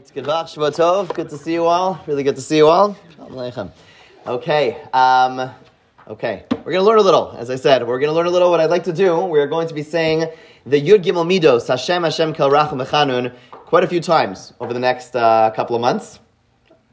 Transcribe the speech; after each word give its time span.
right, 0.00 1.14
good 1.14 1.28
to 1.28 1.36
see 1.36 1.52
you 1.52 1.66
all. 1.66 2.02
Really 2.06 2.22
good 2.22 2.36
to 2.36 2.40
see 2.40 2.56
you 2.56 2.68
all. 2.68 2.96
Okay, 4.26 4.80
um, 4.94 5.50
okay. 6.08 6.44
We're 6.50 6.72
going 6.72 6.82
to 6.82 6.82
learn 6.82 6.98
a 6.98 7.02
little. 7.02 7.36
As 7.36 7.50
I 7.50 7.56
said, 7.56 7.86
we're 7.86 7.98
going 7.98 8.08
to 8.08 8.14
learn 8.14 8.24
a 8.24 8.30
little. 8.30 8.50
What 8.50 8.60
I'd 8.60 8.70
like 8.70 8.84
to 8.84 8.94
do, 8.94 9.22
we're 9.26 9.46
going 9.46 9.68
to 9.68 9.74
be 9.74 9.82
saying 9.82 10.24
the 10.64 10.80
Yud 10.80 11.04
Gimel 11.04 11.26
Midos, 11.26 11.68
Hashem 11.68 12.02
Hashem 12.02 12.32
Kel 12.32 12.48
Mechanun, 12.50 13.34
quite 13.50 13.84
a 13.84 13.86
few 13.86 14.00
times 14.00 14.54
over 14.58 14.72
the 14.72 14.80
next 14.80 15.14
uh, 15.14 15.50
couple 15.54 15.76
of 15.76 15.82
months 15.82 16.18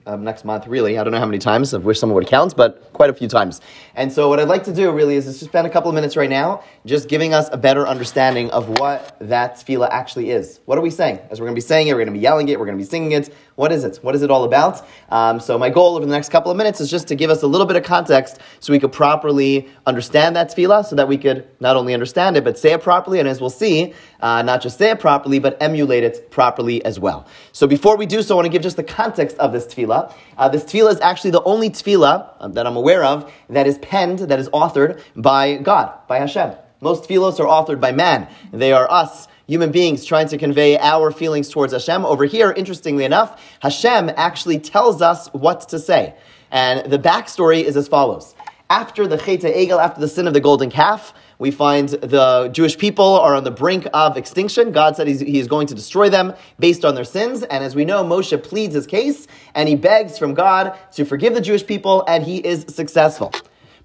um, 0.07 0.23
next 0.23 0.45
month, 0.45 0.65
really. 0.67 0.97
I 0.97 1.03
don't 1.03 1.11
know 1.11 1.19
how 1.19 1.25
many 1.25 1.37
times. 1.37 1.73
I 1.73 1.77
wish 1.77 1.99
someone 1.99 2.15
would 2.15 2.27
count, 2.27 2.55
but 2.55 2.91
quite 2.93 3.09
a 3.09 3.13
few 3.13 3.27
times. 3.27 3.61
And 3.95 4.11
so, 4.11 4.29
what 4.29 4.39
I'd 4.39 4.47
like 4.47 4.63
to 4.63 4.73
do 4.73 4.91
really 4.91 5.15
is 5.15 5.25
just 5.25 5.41
spend 5.41 5.67
a 5.67 5.69
couple 5.69 5.89
of 5.89 5.95
minutes 5.95 6.15
right 6.15 6.29
now 6.29 6.63
just 6.85 7.09
giving 7.09 7.33
us 7.33 7.49
a 7.51 7.57
better 7.57 7.85
understanding 7.85 8.49
of 8.51 8.79
what 8.79 9.17
that 9.19 9.55
tefillah 9.55 9.89
actually 9.91 10.31
is. 10.31 10.59
What 10.65 10.77
are 10.77 10.81
we 10.81 10.89
saying? 10.89 11.19
As 11.29 11.39
we're 11.39 11.47
going 11.47 11.55
to 11.55 11.61
be 11.61 11.67
saying 11.67 11.87
it, 11.87 11.93
we're 11.93 11.99
going 11.99 12.13
to 12.13 12.13
be 12.13 12.19
yelling 12.19 12.49
it, 12.49 12.59
we're 12.59 12.65
going 12.65 12.77
to 12.77 12.83
be 12.83 12.89
singing 12.89 13.11
it. 13.11 13.33
What 13.57 13.71
is 13.71 13.83
it? 13.83 13.97
What 14.03 14.13
is 14.13 14.21
it 14.21 14.29
all 14.29 14.43
about? 14.43 14.85
Um, 15.09 15.39
so, 15.39 15.57
my 15.57 15.71
goal 15.71 15.95
over 15.95 16.05
the 16.05 16.11
next 16.11 16.29
couple 16.29 16.51
of 16.51 16.57
minutes 16.57 16.79
is 16.79 16.91
just 16.91 17.07
to 17.07 17.15
give 17.15 17.31
us 17.31 17.41
a 17.41 17.47
little 17.47 17.65
bit 17.65 17.75
of 17.75 17.81
context 17.81 18.37
so 18.59 18.71
we 18.71 18.77
could 18.77 18.91
properly 18.91 19.67
understand 19.87 20.35
that 20.35 20.51
tefillah, 20.51 20.85
so 20.85 20.95
that 20.95 21.07
we 21.07 21.17
could 21.17 21.47
not 21.59 21.75
only 21.75 21.95
understand 21.95 22.37
it, 22.37 22.43
but 22.43 22.59
say 22.59 22.73
it 22.73 22.83
properly, 22.83 23.17
and 23.17 23.27
as 23.27 23.41
we'll 23.41 23.49
see, 23.49 23.95
uh, 24.21 24.43
not 24.43 24.61
just 24.61 24.77
say 24.77 24.91
it 24.91 24.99
properly, 24.99 25.39
but 25.39 25.57
emulate 25.59 26.03
it 26.03 26.29
properly 26.29 26.85
as 26.85 26.99
well. 26.99 27.25
So, 27.51 27.65
before 27.65 27.97
we 27.97 28.05
do 28.05 28.21
so, 28.21 28.35
I 28.35 28.37
want 28.37 28.45
to 28.45 28.51
give 28.51 28.61
just 28.61 28.77
the 28.77 28.83
context 28.83 29.35
of 29.39 29.53
this 29.53 29.65
tefillah. 29.65 30.13
Uh, 30.37 30.49
this 30.49 30.63
tefillah 30.63 30.91
is 30.91 30.99
actually 30.99 31.31
the 31.31 31.41
only 31.41 31.71
tefillah 31.71 32.33
uh, 32.39 32.47
that 32.49 32.67
I'm 32.67 32.77
aware 32.77 33.03
of 33.03 33.33
that 33.49 33.65
is 33.65 33.79
penned, 33.79 34.19
that 34.19 34.37
is 34.37 34.49
authored 34.49 35.01
by 35.15 35.55
God, 35.55 35.91
by 36.07 36.19
Hashem. 36.19 36.53
Most 36.79 37.05
tefillahs 37.05 37.39
are 37.39 37.47
authored 37.47 37.79
by 37.79 37.91
man. 37.91 38.27
They 38.53 38.71
are 38.71 38.89
us, 38.91 39.27
human 39.47 39.71
beings, 39.71 40.05
trying 40.05 40.27
to 40.27 40.37
convey 40.37 40.77
our 40.77 41.09
feelings 41.09 41.49
towards 41.49 41.73
Hashem. 41.73 42.05
Over 42.05 42.25
here, 42.25 42.51
interestingly 42.51 43.05
enough, 43.05 43.41
Hashem 43.61 44.11
actually 44.15 44.59
tells 44.59 45.01
us 45.01 45.27
what 45.33 45.69
to 45.69 45.79
say. 45.79 46.15
And 46.51 46.91
the 46.91 46.99
backstory 46.99 47.63
is 47.63 47.75
as 47.75 47.87
follows. 47.87 48.35
After 48.69 49.07
the 49.07 49.17
Chet 49.17 49.41
Egel, 49.41 49.81
after 49.81 50.01
the 50.01 50.09
sin 50.09 50.27
of 50.27 50.33
the 50.33 50.41
golden 50.41 50.69
calf, 50.69 51.13
we 51.39 51.51
find 51.51 51.87
the 51.89 52.49
Jewish 52.51 52.77
people 52.77 53.19
are 53.19 53.35
on 53.35 53.43
the 53.43 53.51
brink 53.51 53.87
of 53.93 54.17
extinction. 54.17 54.71
God 54.71 54.97
said 54.97 55.07
he's, 55.07 55.21
he 55.21 55.39
is 55.39 55.47
going 55.47 55.67
to 55.67 55.75
destroy 55.75 56.09
them 56.09 56.33
based 56.59 56.83
on 56.83 56.95
their 56.95 57.05
sins. 57.05 57.43
And 57.43 57.63
as 57.63 57.75
we 57.75 57.85
know, 57.85 58.03
Moshe 58.03 58.41
pleads 58.43 58.75
his 58.75 58.87
case 58.87 59.27
and 59.55 59.69
he 59.69 59.75
begs 59.75 60.17
from 60.17 60.33
God 60.33 60.77
to 60.93 61.05
forgive 61.05 61.33
the 61.33 61.41
Jewish 61.41 61.65
people, 61.65 62.03
and 62.07 62.23
he 62.23 62.37
is 62.37 62.65
successful. 62.67 63.31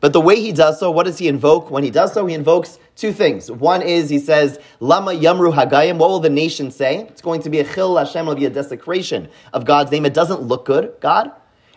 But 0.03 0.12
the 0.12 0.20
way 0.20 0.41
he 0.41 0.50
does 0.50 0.81
so, 0.81 0.91
what 0.91 1.06
does 1.06 1.19
he 1.19 1.28
invoke? 1.28 1.70
When 1.70 1.84
he 1.84 1.91
does 1.91 2.12
so, 2.12 2.27
he 2.27 2.34
invokes 2.34 2.81
two 2.97 3.12
things. 3.12 3.48
One 3.48 3.83
is 3.83 4.11
he 4.11 4.19
says, 4.19 4.58
Lama 4.81 5.12
Yamru 5.12 5.55
Hagayim, 5.55 5.97
what 5.98 6.11
will 6.11 6.19
the 6.19 6.28
nation 6.28 6.72
say? 6.72 7.03
It's 7.03 7.22
going 7.22 7.41
to 7.42 7.50
be 7.50 7.61
a 7.61 7.64
chil 7.64 7.97
Hashem, 7.97 8.23
it'll 8.23 8.34
be 8.34 8.47
a 8.47 8.50
desecration 8.50 9.28
of 9.53 9.64
God's 9.64 9.92
name. 9.92 10.05
It 10.05 10.12
doesn't 10.12 10.42
look 10.42 10.67
good, 10.67 10.97
God. 10.98 11.30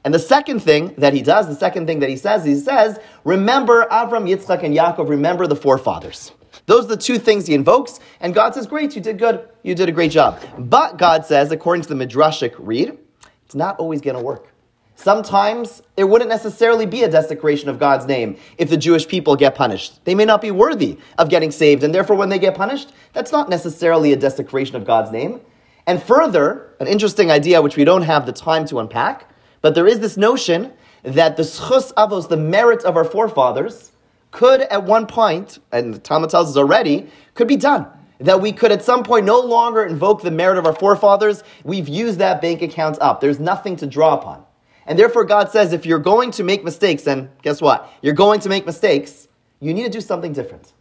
And 0.03 0.11
the 0.11 0.17
second 0.17 0.61
thing 0.61 0.95
that 0.97 1.13
he 1.13 1.21
does, 1.21 1.47
the 1.47 1.53
second 1.53 1.85
thing 1.85 1.99
that 1.99 2.09
he 2.09 2.17
says, 2.17 2.43
he 2.43 2.55
says, 2.55 2.99
remember 3.23 3.85
Avram, 3.91 4.27
Yitzchak, 4.27 4.63
and 4.63 4.75
Yaakov, 4.75 5.07
remember 5.07 5.45
the 5.45 5.55
forefathers. 5.55 6.31
Those 6.65 6.85
are 6.85 6.95
the 6.95 6.97
two 6.97 7.19
things 7.19 7.45
he 7.45 7.53
invokes, 7.53 7.99
and 8.21 8.33
God 8.33 8.55
says, 8.55 8.65
Great, 8.65 8.95
you 8.95 9.01
did 9.03 9.19
good, 9.19 9.47
you 9.61 9.75
did 9.75 9.87
a 9.87 9.91
great 9.91 10.09
job. 10.09 10.41
But 10.57 10.97
God 10.97 11.27
says, 11.27 11.51
according 11.51 11.83
to 11.83 11.93
the 11.93 12.05
Midrashic 12.05 12.55
read, 12.57 12.97
it's 13.45 13.53
not 13.53 13.77
always 13.77 14.01
going 14.01 14.15
to 14.15 14.23
work. 14.23 14.54
Sometimes 14.95 15.81
it 15.97 16.05
wouldn't 16.05 16.29
necessarily 16.29 16.85
be 16.85 17.03
a 17.03 17.09
desecration 17.09 17.69
of 17.69 17.79
God's 17.79 18.05
name 18.05 18.37
if 18.57 18.69
the 18.69 18.77
Jewish 18.77 19.07
people 19.07 19.35
get 19.35 19.53
punished. 19.53 20.03
They 20.05 20.15
may 20.15 20.25
not 20.25 20.41
be 20.41 20.51
worthy 20.51 20.97
of 21.17 21.29
getting 21.29 21.51
saved, 21.51 21.83
and 21.83 21.93
therefore, 21.93 22.15
when 22.15 22.29
they 22.29 22.39
get 22.39 22.55
punished, 22.55 22.93
that's 23.13 23.31
not 23.31 23.49
necessarily 23.49 24.13
a 24.13 24.17
desecration 24.17 24.75
of 24.75 24.85
God's 24.85 25.11
name. 25.11 25.41
And 25.85 26.01
further, 26.01 26.73
an 26.79 26.87
interesting 26.87 27.29
idea 27.29 27.61
which 27.61 27.77
we 27.77 27.83
don't 27.83 28.03
have 28.03 28.25
the 28.25 28.31
time 28.31 28.65
to 28.67 28.79
unpack 28.79 29.29
but 29.65 29.73
there 29.73 29.87
is 29.87 29.99
this 29.99 30.15
notion 30.15 30.73
that 31.01 31.37
the 31.37 31.41
zchus 31.41 31.91
avos, 31.95 32.29
the 32.29 32.37
merit 32.37 32.83
of 32.83 32.95
our 32.95 33.03
forefathers, 33.03 33.93
could 34.29 34.61
at 34.61 34.83
one 34.83 35.07
point, 35.07 35.57
and 35.71 35.91
the 35.91 35.97
Talmud 35.97 36.29
tells 36.29 36.51
us 36.51 36.55
already, 36.55 37.09
could 37.33 37.47
be 37.47 37.55
done. 37.55 37.87
That 38.19 38.41
we 38.41 38.51
could 38.51 38.71
at 38.71 38.83
some 38.83 39.01
point 39.01 39.25
no 39.25 39.39
longer 39.39 39.83
invoke 39.83 40.21
the 40.21 40.29
merit 40.29 40.59
of 40.59 40.67
our 40.67 40.75
forefathers. 40.75 41.43
We've 41.63 41.89
used 41.89 42.19
that 42.19 42.43
bank 42.43 42.61
account 42.61 42.99
up. 43.01 43.21
There's 43.21 43.39
nothing 43.39 43.75
to 43.77 43.87
draw 43.87 44.13
upon. 44.13 44.44
And 44.85 44.99
therefore, 44.99 45.25
God 45.25 45.49
says 45.49 45.73
if 45.73 45.85
you're 45.85 45.99
going 45.99 46.31
to 46.31 46.43
make 46.43 46.63
mistakes, 46.63 47.03
then 47.03 47.29
guess 47.41 47.61
what? 47.61 47.91
You're 48.01 48.13
going 48.13 48.39
to 48.41 48.49
make 48.49 48.65
mistakes. 48.65 49.27
You 49.59 49.73
need 49.73 49.83
to 49.83 49.89
do 49.89 50.01
something 50.01 50.33
different. 50.33 50.73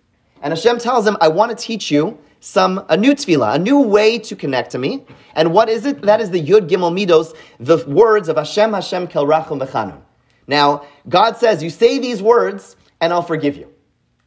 And 0.42 0.52
Hashem 0.52 0.78
tells 0.78 1.06
him, 1.06 1.16
I 1.20 1.28
want 1.28 1.50
to 1.50 1.56
teach 1.56 1.90
you 1.90 2.18
some 2.40 2.84
a 2.90 2.96
new 2.98 3.14
tefillah, 3.14 3.54
a 3.54 3.58
new 3.58 3.80
way 3.80 4.18
to 4.18 4.36
connect 4.36 4.72
to 4.72 4.78
me. 4.78 5.04
And 5.34 5.54
what 5.54 5.70
is 5.70 5.86
it? 5.86 6.02
That 6.02 6.20
is 6.20 6.30
the 6.30 6.42
Yud 6.42 6.68
Gimel 6.68 6.92
Midos, 6.92 7.34
the 7.58 7.82
words 7.88 8.28
of 8.28 8.36
Hashem 8.36 8.74
Hashem 8.74 9.06
Kel 9.06 9.24
Rachum. 9.24 10.02
Now, 10.46 10.84
God 11.08 11.38
says, 11.38 11.62
you 11.62 11.70
say 11.70 11.98
these 11.98 12.20
words, 12.20 12.76
and 13.00 13.12
I'll 13.12 13.22
forgive 13.22 13.56
you. 13.56 13.73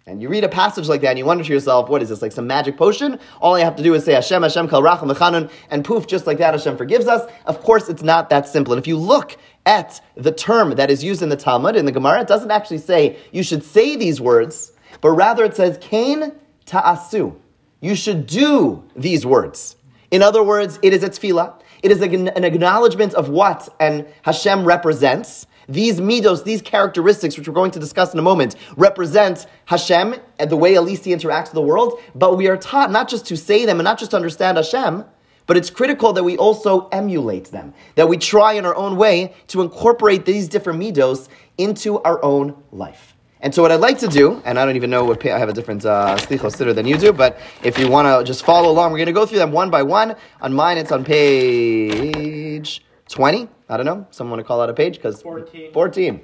And 0.07 0.21
you 0.21 0.29
read 0.29 0.45
a 0.45 0.49
passage 0.49 0.87
like 0.87 1.01
that, 1.01 1.09
and 1.09 1.19
you 1.19 1.25
wonder 1.25 1.43
to 1.43 1.51
yourself, 1.51 1.89
what 1.89 2.01
is 2.01 2.07
this, 2.07 2.21
like 2.21 2.31
some 2.31 2.47
magic 2.47 2.77
potion? 2.77 3.19
All 3.41 3.55
I 3.55 3.59
have 3.59 3.75
to 3.75 3.83
do 3.83 3.93
is 3.93 4.05
say 4.05 4.13
Hashem 4.13 4.41
Hashem 4.41 4.69
Kel 4.69 4.81
Rachum 4.81 5.11
V'chanun, 5.11 5.51
and 5.69 5.83
poof, 5.83 6.07
just 6.07 6.25
like 6.25 6.37
that, 6.37 6.53
Hashem 6.53 6.77
forgives 6.77 7.07
us. 7.07 7.29
Of 7.45 7.61
course, 7.61 7.89
it's 7.89 8.03
not 8.03 8.29
that 8.29 8.47
simple. 8.47 8.71
And 8.71 8.79
if 8.79 8.87
you 8.87 8.95
look 8.95 9.35
at 9.65 9.99
the 10.15 10.31
term 10.31 10.75
that 10.75 10.89
is 10.89 11.03
used 11.03 11.21
in 11.21 11.27
the 11.27 11.35
Talmud, 11.35 11.75
in 11.75 11.83
the 11.83 11.91
Gemara, 11.91 12.21
it 12.21 12.27
doesn't 12.27 12.51
actually 12.51 12.77
say 12.77 13.17
you 13.33 13.43
should 13.43 13.65
say 13.65 13.97
these 13.97 14.21
words, 14.21 14.71
but 15.01 15.09
rather 15.11 15.43
it 15.43 15.57
says 15.57 15.77
Kain 15.81 16.31
Ta'asu. 16.65 17.35
You 17.81 17.93
should 17.93 18.27
do 18.27 18.85
these 18.95 19.25
words. 19.25 19.75
In 20.09 20.23
other 20.23 20.41
words, 20.41 20.79
it 20.81 20.93
is 20.93 21.03
a 21.03 21.09
tefillah. 21.09 21.61
It 21.83 21.91
is 21.91 22.01
an 22.01 22.45
acknowledgement 22.45 23.13
of 23.13 23.27
what 23.27 23.67
and 23.77 24.07
Hashem 24.21 24.63
represents. 24.63 25.47
These 25.69 25.99
midos, 25.99 26.43
these 26.43 26.61
characteristics, 26.61 27.37
which 27.37 27.47
we're 27.47 27.53
going 27.53 27.71
to 27.71 27.79
discuss 27.79 28.13
in 28.13 28.19
a 28.19 28.23
moment, 28.23 28.55
represent 28.77 29.47
Hashem 29.65 30.15
and 30.39 30.49
the 30.49 30.55
way 30.55 30.75
at 30.75 30.83
least 30.83 31.03
he 31.05 31.13
interacts 31.13 31.45
with 31.45 31.53
the 31.53 31.61
world. 31.61 31.99
But 32.15 32.37
we 32.37 32.47
are 32.47 32.57
taught 32.57 32.91
not 32.91 33.09
just 33.09 33.25
to 33.27 33.37
say 33.37 33.65
them 33.65 33.79
and 33.79 33.83
not 33.83 33.99
just 33.99 34.11
to 34.11 34.17
understand 34.17 34.57
Hashem, 34.57 35.03
but 35.45 35.57
it's 35.57 35.69
critical 35.69 36.13
that 36.13 36.23
we 36.23 36.37
also 36.37 36.87
emulate 36.89 37.51
them, 37.51 37.73
that 37.95 38.07
we 38.07 38.17
try 38.17 38.53
in 38.53 38.65
our 38.65 38.75
own 38.75 38.97
way 38.97 39.33
to 39.47 39.61
incorporate 39.61 40.25
these 40.25 40.47
different 40.47 40.79
midos 40.79 41.29
into 41.57 41.99
our 41.99 42.23
own 42.23 42.61
life. 42.71 43.15
And 43.39 43.53
so 43.53 43.61
what 43.61 43.71
I'd 43.71 43.79
like 43.79 43.99
to 43.99 44.07
do, 44.07 44.41
and 44.45 44.59
I 44.59 44.65
don't 44.65 44.75
even 44.75 44.89
know 44.89 45.05
what 45.05 45.25
I 45.25 45.37
have 45.37 45.47
a 45.47 45.53
different 45.53 45.85
uh, 45.85 46.17
slichos 46.17 46.57
than 46.75 46.87
you 46.87 46.97
do, 46.97 47.13
but 47.13 47.39
if 47.63 47.77
you 47.77 47.87
want 47.87 48.07
to 48.07 48.27
just 48.27 48.43
follow 48.43 48.69
along, 48.71 48.91
we're 48.91 48.97
going 48.97 49.07
to 49.07 49.13
go 49.13 49.25
through 49.25 49.37
them 49.39 49.51
one 49.51 49.69
by 49.69 49.83
one. 49.83 50.15
On 50.41 50.53
mine, 50.53 50.77
it's 50.77 50.91
on 50.91 51.05
page 51.05 52.83
20. 53.09 53.47
I 53.69 53.75
don't 53.75 53.85
know. 53.85 54.07
Someone 54.11 54.37
want 54.37 54.45
to 54.45 54.47
call 54.47 54.61
out 54.61 54.69
a 54.69 54.73
page? 54.73 54.95
because 54.95 55.21
14. 55.21 55.73
14. 55.73 56.21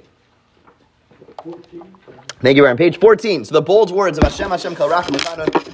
14. 1.42 1.82
Thank 2.40 2.56
you, 2.56 2.64
Aaron. 2.64 2.76
Page 2.76 2.98
14. 2.98 3.44
So 3.44 3.52
the 3.52 3.60
bold 3.60 3.90
words 3.90 4.16
of 4.16 4.24
Hashem, 4.24 4.48
Hashem, 4.50 4.76
Kal 4.76 4.88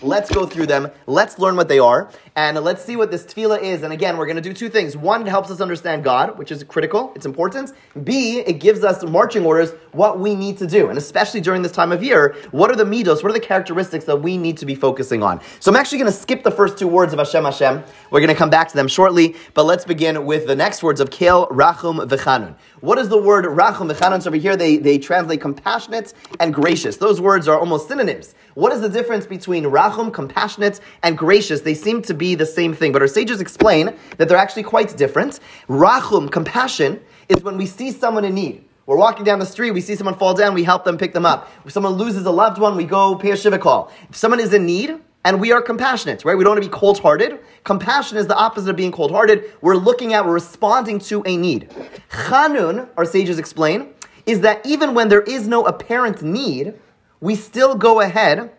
Let's 0.02 0.30
go 0.30 0.46
through 0.46 0.66
them. 0.66 0.90
Let's 1.06 1.38
learn 1.38 1.54
what 1.54 1.68
they 1.68 1.78
are. 1.78 2.10
And 2.34 2.58
let's 2.58 2.84
see 2.84 2.96
what 2.96 3.12
this 3.12 3.24
tefillah 3.24 3.62
is. 3.62 3.82
And 3.82 3.92
again, 3.92 4.16
we're 4.16 4.26
going 4.26 4.36
to 4.36 4.42
do 4.42 4.52
two 4.52 4.68
things. 4.68 4.96
One, 4.96 5.22
it 5.22 5.28
helps 5.28 5.50
us 5.50 5.60
understand 5.60 6.02
God, 6.02 6.38
which 6.38 6.50
is 6.50 6.64
critical. 6.64 7.12
It's 7.14 7.26
important. 7.26 7.72
B, 8.02 8.40
it 8.40 8.54
gives 8.54 8.82
us 8.82 9.04
marching 9.04 9.44
orders 9.44 9.72
what 9.92 10.18
we 10.18 10.34
need 10.34 10.58
to 10.58 10.66
do. 10.66 10.88
And 10.88 10.98
especially 10.98 11.40
during 11.40 11.62
this 11.62 11.72
time 11.72 11.92
of 11.92 12.02
year, 12.02 12.36
what 12.50 12.70
are 12.70 12.76
the 12.76 12.84
midos, 12.84 13.22
what 13.22 13.30
are 13.30 13.32
the 13.32 13.40
characteristics 13.40 14.04
that 14.04 14.16
we 14.16 14.36
need 14.36 14.56
to 14.58 14.66
be 14.66 14.74
focusing 14.74 15.22
on? 15.22 15.40
So 15.60 15.70
I'm 15.70 15.76
actually 15.76 15.98
going 15.98 16.12
to 16.12 16.16
skip 16.16 16.42
the 16.42 16.50
first 16.50 16.78
two 16.78 16.88
words 16.88 17.12
of 17.12 17.18
Hashem, 17.18 17.44
Hashem. 17.44 17.82
We're 18.10 18.20
going 18.20 18.28
to 18.28 18.34
come 18.34 18.50
back 18.50 18.68
to 18.68 18.76
them 18.76 18.88
shortly. 18.88 19.36
But 19.54 19.64
let's 19.64 19.84
begin 19.84 20.24
with 20.26 20.46
the 20.46 20.56
next 20.56 20.82
words 20.82 21.00
of 21.00 21.10
Kel, 21.10 21.48
Rachum, 21.48 22.08
V'chanun. 22.08 22.56
What 22.80 22.98
is 22.98 23.08
the 23.08 23.18
word 23.18 23.44
Rachum, 23.44 23.92
V'chanun? 23.92 24.22
So 24.22 24.28
over 24.28 24.36
here, 24.36 24.56
they, 24.56 24.76
they 24.76 24.98
translate 24.98 25.40
compassionate 25.40 26.14
and 26.38 26.54
gracious. 26.54 26.96
Those 26.96 27.20
words 27.20 27.48
are 27.48 27.58
almost 27.58 27.88
synonyms. 27.88 28.34
What 28.54 28.72
is 28.72 28.80
the 28.80 28.88
difference 28.88 29.26
between 29.26 29.64
Rachum, 29.64 30.12
compassionate, 30.12 30.80
and 31.02 31.16
gracious? 31.16 31.60
They 31.60 31.74
seem 31.74 32.02
to 32.02 32.14
be 32.14 32.34
the 32.34 32.46
same 32.46 32.74
thing, 32.74 32.92
but 32.92 33.02
our 33.02 33.08
sages 33.08 33.40
explain 33.40 33.96
that 34.16 34.28
they're 34.28 34.36
actually 34.36 34.64
quite 34.64 34.96
different. 34.96 35.40
Rachum, 35.68 36.30
compassion, 36.30 37.00
is 37.28 37.42
when 37.42 37.56
we 37.56 37.66
see 37.66 37.90
someone 37.92 38.24
in 38.24 38.34
need. 38.34 38.64
We're 38.90 38.96
walking 38.96 39.24
down 39.24 39.38
the 39.38 39.46
street, 39.46 39.70
we 39.70 39.82
see 39.82 39.94
someone 39.94 40.16
fall 40.16 40.34
down, 40.34 40.52
we 40.52 40.64
help 40.64 40.82
them 40.82 40.98
pick 40.98 41.12
them 41.12 41.24
up. 41.24 41.48
If 41.64 41.70
someone 41.70 41.92
loses 41.92 42.26
a 42.26 42.30
loved 42.32 42.58
one, 42.58 42.76
we 42.76 42.82
go 42.82 43.14
pay 43.14 43.30
a 43.30 43.36
shiva 43.36 43.56
call. 43.56 43.92
If 44.08 44.16
someone 44.16 44.40
is 44.40 44.52
in 44.52 44.66
need, 44.66 44.98
and 45.24 45.40
we 45.40 45.52
are 45.52 45.62
compassionate, 45.62 46.24
right? 46.24 46.36
We 46.36 46.42
don't 46.42 46.54
want 46.54 46.64
to 46.64 46.68
be 46.68 46.76
cold 46.76 46.98
hearted. 46.98 47.38
Compassion 47.62 48.18
is 48.18 48.26
the 48.26 48.34
opposite 48.34 48.68
of 48.68 48.74
being 48.74 48.90
cold 48.90 49.12
hearted. 49.12 49.52
We're 49.60 49.76
looking 49.76 50.12
at, 50.12 50.26
we're 50.26 50.32
responding 50.32 50.98
to 51.02 51.22
a 51.24 51.36
need. 51.36 51.70
Chanun, 52.10 52.88
our 52.96 53.04
sages 53.04 53.38
explain, 53.38 53.94
is 54.26 54.40
that 54.40 54.66
even 54.66 54.92
when 54.92 55.08
there 55.08 55.22
is 55.22 55.46
no 55.46 55.64
apparent 55.66 56.20
need, 56.22 56.74
we 57.20 57.36
still 57.36 57.76
go 57.76 58.00
ahead 58.00 58.50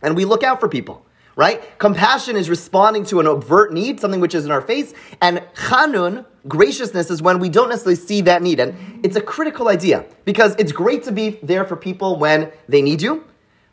and 0.00 0.16
we 0.16 0.24
look 0.24 0.42
out 0.42 0.60
for 0.60 0.68
people, 0.70 1.04
right? 1.38 1.78
Compassion 1.78 2.34
is 2.34 2.50
responding 2.50 3.04
to 3.04 3.20
an 3.20 3.28
overt 3.28 3.72
need, 3.72 4.00
something 4.00 4.20
which 4.20 4.34
is 4.34 4.44
in 4.44 4.50
our 4.50 4.60
face, 4.60 4.92
and 5.22 5.40
chanun, 5.54 6.26
graciousness, 6.48 7.12
is 7.12 7.22
when 7.22 7.38
we 7.38 7.48
don't 7.48 7.68
necessarily 7.68 7.94
see 7.94 8.20
that 8.22 8.42
need. 8.42 8.58
And 8.58 8.74
it's 9.04 9.14
a 9.14 9.20
critical 9.20 9.68
idea 9.68 10.04
because 10.24 10.56
it's 10.58 10.72
great 10.72 11.04
to 11.04 11.12
be 11.12 11.38
there 11.40 11.64
for 11.64 11.76
people 11.76 12.18
when 12.18 12.50
they 12.68 12.82
need 12.82 13.00
you, 13.00 13.24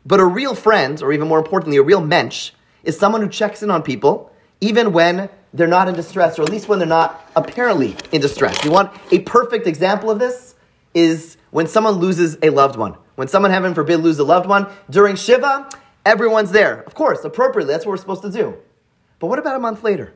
but 0.06 0.20
a 0.20 0.24
real 0.24 0.54
friend, 0.54 1.02
or 1.02 1.12
even 1.12 1.26
more 1.26 1.38
importantly, 1.38 1.76
a 1.76 1.82
real 1.82 2.00
mensch, 2.00 2.52
is 2.84 2.96
someone 2.96 3.20
who 3.20 3.28
checks 3.28 3.64
in 3.64 3.70
on 3.72 3.82
people 3.82 4.32
even 4.60 4.92
when 4.92 5.28
they're 5.52 5.66
not 5.66 5.88
in 5.88 5.94
distress, 5.96 6.38
or 6.38 6.42
at 6.42 6.50
least 6.50 6.68
when 6.68 6.78
they're 6.78 6.86
not 6.86 7.30
apparently 7.34 7.96
in 8.12 8.20
distress. 8.20 8.64
You 8.64 8.70
want 8.70 8.92
a 9.10 9.18
perfect 9.20 9.66
example 9.66 10.08
of 10.08 10.20
this 10.20 10.54
is 10.94 11.36
when 11.50 11.66
someone 11.66 11.94
loses 11.94 12.38
a 12.42 12.50
loved 12.50 12.76
one. 12.76 12.94
When 13.16 13.26
someone, 13.26 13.50
heaven 13.50 13.74
forbid, 13.74 13.96
loses 13.96 14.20
a 14.20 14.24
loved 14.24 14.48
one, 14.48 14.68
during 14.88 15.16
Shiva, 15.16 15.68
everyone's 16.06 16.52
there. 16.52 16.80
Of 16.80 16.94
course, 16.94 17.24
appropriately, 17.24 17.74
that's 17.74 17.84
what 17.84 17.90
we're 17.90 17.98
supposed 17.98 18.22
to 18.22 18.30
do. 18.30 18.56
But 19.18 19.26
what 19.26 19.38
about 19.38 19.56
a 19.56 19.58
month 19.58 19.82
later? 19.82 20.14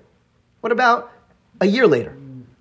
What 0.61 0.73
about 0.73 1.13
a 1.61 1.67
year 1.67 1.87
later? 1.87 2.17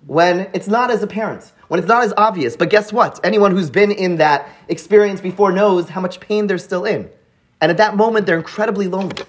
When 0.06 0.50
it's 0.52 0.66
not 0.66 0.90
as 0.90 1.02
apparent, 1.02 1.52
when 1.68 1.78
it's 1.78 1.88
not 1.88 2.02
as 2.02 2.12
obvious. 2.16 2.56
But 2.56 2.68
guess 2.68 2.92
what? 2.92 3.20
Anyone 3.24 3.52
who's 3.52 3.70
been 3.70 3.92
in 3.92 4.16
that 4.16 4.48
experience 4.68 5.20
before 5.20 5.52
knows 5.52 5.88
how 5.88 6.00
much 6.00 6.18
pain 6.18 6.48
they're 6.48 6.58
still 6.58 6.84
in. 6.84 7.08
And 7.60 7.70
at 7.70 7.76
that 7.76 7.96
moment, 7.96 8.26
they're 8.26 8.38
incredibly 8.38 8.88
lonely. 8.88 9.22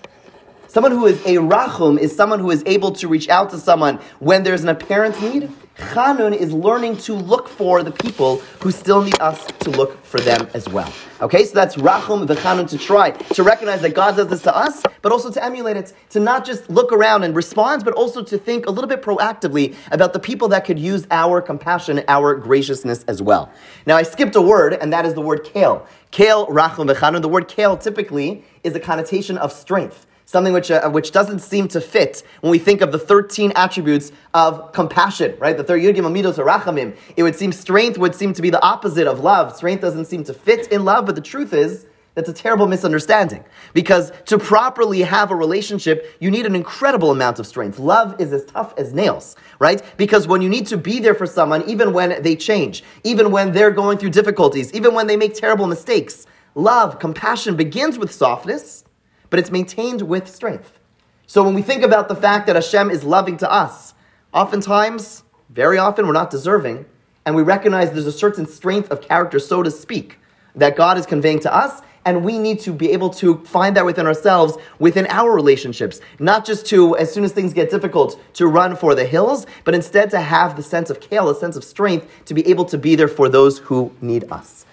Someone 0.68 0.94
who 0.94 1.06
is 1.06 1.20
a 1.26 1.36
rachum 1.36 2.00
is 2.00 2.16
someone 2.16 2.40
who 2.40 2.50
is 2.50 2.64
able 2.66 2.94
to 2.94 3.08
reach 3.08 3.28
out 3.30 3.50
to 3.50 3.58
someone 3.58 4.00
when 4.20 4.44
there's 4.44 4.64
an 4.64 4.70
apparent 4.70 5.22
need. 5.22 5.52
Chanun 5.82 6.34
is 6.34 6.54
learning 6.54 6.98
to 6.98 7.14
look 7.14 7.50
for 7.50 7.84
the 7.84 7.92
people 7.92 8.38
who 8.62 8.72
still 8.72 9.02
need 9.02 9.20
us 9.20 9.46
to 9.60 9.72
look 9.72 10.04
for 10.06 10.20
them 10.20 10.48
as 10.54 10.70
well. 10.70 10.92
Okay, 11.20 11.44
so 11.44 11.54
that's 11.54 11.76
rachum 11.76 12.26
v'chanun 12.28 12.70
to 12.70 12.78
try 12.78 13.12
to 13.12 13.44
recognize 13.44 13.82
that 13.82 13.94
God 13.94 14.16
does 14.16 14.28
this 14.28 14.42
to 14.44 14.56
us, 14.56 14.84
but 15.02 15.12
also 15.12 15.32
to 15.32 15.44
emulate 15.44 15.78
it, 15.78 15.94
to 16.12 16.20
not 16.20 16.46
just 16.46 16.70
look 16.70 16.94
around 16.94 17.24
and 17.24 17.36
respond, 17.36 17.84
but 17.84 17.94
also 17.96 18.24
to 18.24 18.38
think 18.38 18.68
a 18.68 18.72
little 18.72 18.88
bit 18.88 19.02
proactively 19.02 19.76
about 19.92 20.14
the 20.14 20.20
people 20.20 20.48
that 20.50 20.66
could 20.66 20.80
use 20.80 21.08
our 21.12 21.42
compassion, 21.42 22.04
our 22.08 22.36
graciousness 22.36 23.04
as 23.08 23.22
well. 23.22 23.52
Now, 23.86 23.98
I 23.98 24.04
skipped 24.04 24.36
a 24.36 24.42
word, 24.42 24.74
and 24.74 24.94
that 24.94 25.06
is 25.06 25.14
the 25.16 25.22
word 25.22 25.44
Kel. 25.44 25.86
Kel 26.12 26.48
rachum 26.48 26.92
v'chanun. 26.92 27.22
The 27.22 27.30
word 27.30 27.48
Kel 27.48 27.76
typically 27.76 28.44
is 28.64 28.76
a 28.76 28.80
connotation 28.80 29.38
of 29.38 29.52
strength 29.52 30.06
something 30.32 30.54
which, 30.54 30.72
uh, 30.72 30.90
which 30.90 31.12
doesn't 31.12 31.40
seem 31.40 31.68
to 31.68 31.82
fit 31.82 32.24
when 32.40 32.52
we 32.52 32.58
think 32.58 32.80
of 32.80 32.94
the 32.94 32.98
13 32.98 33.52
attributes 33.56 34.14
of 34.34 34.72
compassion, 34.72 35.36
right? 35.40 35.58
The 35.58 35.64
third 35.64 35.82
Yud 35.82 35.96
Gimel 35.96 36.12
Midos 36.12 36.44
Rachamim. 36.44 36.96
It 37.18 37.24
would 37.24 37.36
seem 37.36 37.52
strength 37.52 37.98
would 37.98 38.16
seem 38.16 38.32
to 38.34 38.42
be 38.42 38.50
the 38.50 38.62
opposite 38.64 39.08
of 39.08 39.20
love. 39.20 39.56
Strength 39.56 39.82
doesn't 39.82 40.06
seem 40.06 40.24
to 40.24 40.34
fit 40.34 40.72
in 40.72 40.86
love, 40.86 41.06
but 41.06 41.16
the 41.16 41.22
truth 41.22 41.54
is, 41.54 41.86
that's 42.16 42.30
a 42.30 42.34
terrible 42.34 42.68
misunderstanding. 42.68 43.44
Because 43.74 44.12
to 44.26 44.38
properly 44.38 45.02
have 45.02 45.32
a 45.32 45.36
relationship, 45.36 46.16
you 46.20 46.32
need 46.32 46.46
an 46.46 46.56
incredible 46.56 47.12
amount 47.12 47.40
of 47.40 47.48
strength. 47.48 47.78
Love 47.80 48.20
is 48.20 48.32
as 48.32 48.46
tough 48.46 48.74
as 48.78 48.94
nails, 48.94 49.36
right? 49.60 49.82
Because 49.98 50.28
when 50.28 50.42
you 50.42 50.50
need 50.50 50.68
to 50.68 50.78
be 50.78 51.00
there 51.00 51.16
for 51.16 51.26
someone, 51.26 51.64
even 51.70 51.94
when 51.94 52.22
they 52.22 52.36
change, 52.36 52.84
even 53.04 53.32
when 53.32 53.52
they're 53.52 53.72
going 53.72 53.98
through 53.98 54.10
difficulties, 54.10 54.74
even 54.74 54.94
when 54.94 55.08
they 55.08 55.18
make 55.18 55.36
terrible 55.36 55.68
mistakes, 55.68 56.26
love, 56.56 57.00
compassion 57.00 57.56
begins 57.56 57.98
with 57.98 58.12
softness 58.14 58.81
but 59.32 59.40
it's 59.40 59.50
maintained 59.50 60.04
with 60.04 60.30
strength. 60.30 60.78
So 61.26 61.42
when 61.44 61.56
we 61.56 61.64
think 61.64 61.82
about 61.82 62.10
the 62.10 62.16
fact 62.16 62.46
that 62.46 62.56
Hashem 62.56 62.92
is 62.92 63.04
loving 63.04 63.38
to 63.38 63.52
us, 63.52 63.96
oftentimes, 64.34 65.24
very 65.50 65.80
often, 65.80 66.06
we're 66.06 66.14
not 66.14 66.30
deserving, 66.30 66.86
and 67.26 67.36
we 67.36 67.42
recognize 67.42 67.92
there's 67.92 68.06
a 68.06 68.12
certain 68.12 68.46
strength 68.46 68.92
of 68.92 69.02
character, 69.02 69.40
so 69.40 69.64
to 69.64 69.72
speak, 69.72 70.20
that 70.56 70.76
God 70.76 70.98
is 70.98 71.06
conveying 71.06 71.40
to 71.40 71.54
us, 71.54 71.82
and 72.04 72.26
we 72.26 72.40
need 72.40 72.60
to 72.62 72.74
be 72.74 72.92
able 72.92 73.12
to 73.12 73.38
find 73.46 73.78
that 73.78 73.86
within 73.86 74.08
ourselves, 74.08 74.58
within 74.80 75.08
our 75.08 75.32
relationships. 75.32 76.02
Not 76.20 76.46
just 76.46 76.66
to, 76.68 76.98
as 76.98 77.14
soon 77.14 77.24
as 77.24 77.32
things 77.32 77.54
get 77.54 77.70
difficult, 77.70 78.20
to 78.34 78.48
run 78.48 78.76
for 78.76 78.96
the 78.96 79.06
hills, 79.06 79.46
but 79.64 79.76
instead 79.76 80.10
to 80.12 80.20
have 80.20 80.56
the 80.56 80.64
sense 80.64 80.90
of 80.90 81.00
Kel, 81.00 81.30
a 81.30 81.36
sense 81.36 81.56
of 81.56 81.64
strength, 81.64 82.08
to 82.26 82.34
be 82.34 82.46
able 82.48 82.66
to 82.66 82.78
be 82.78 82.96
there 82.96 83.08
for 83.08 83.30
those 83.30 83.60
who 83.60 83.94
need 84.02 84.30
us. 84.32 84.66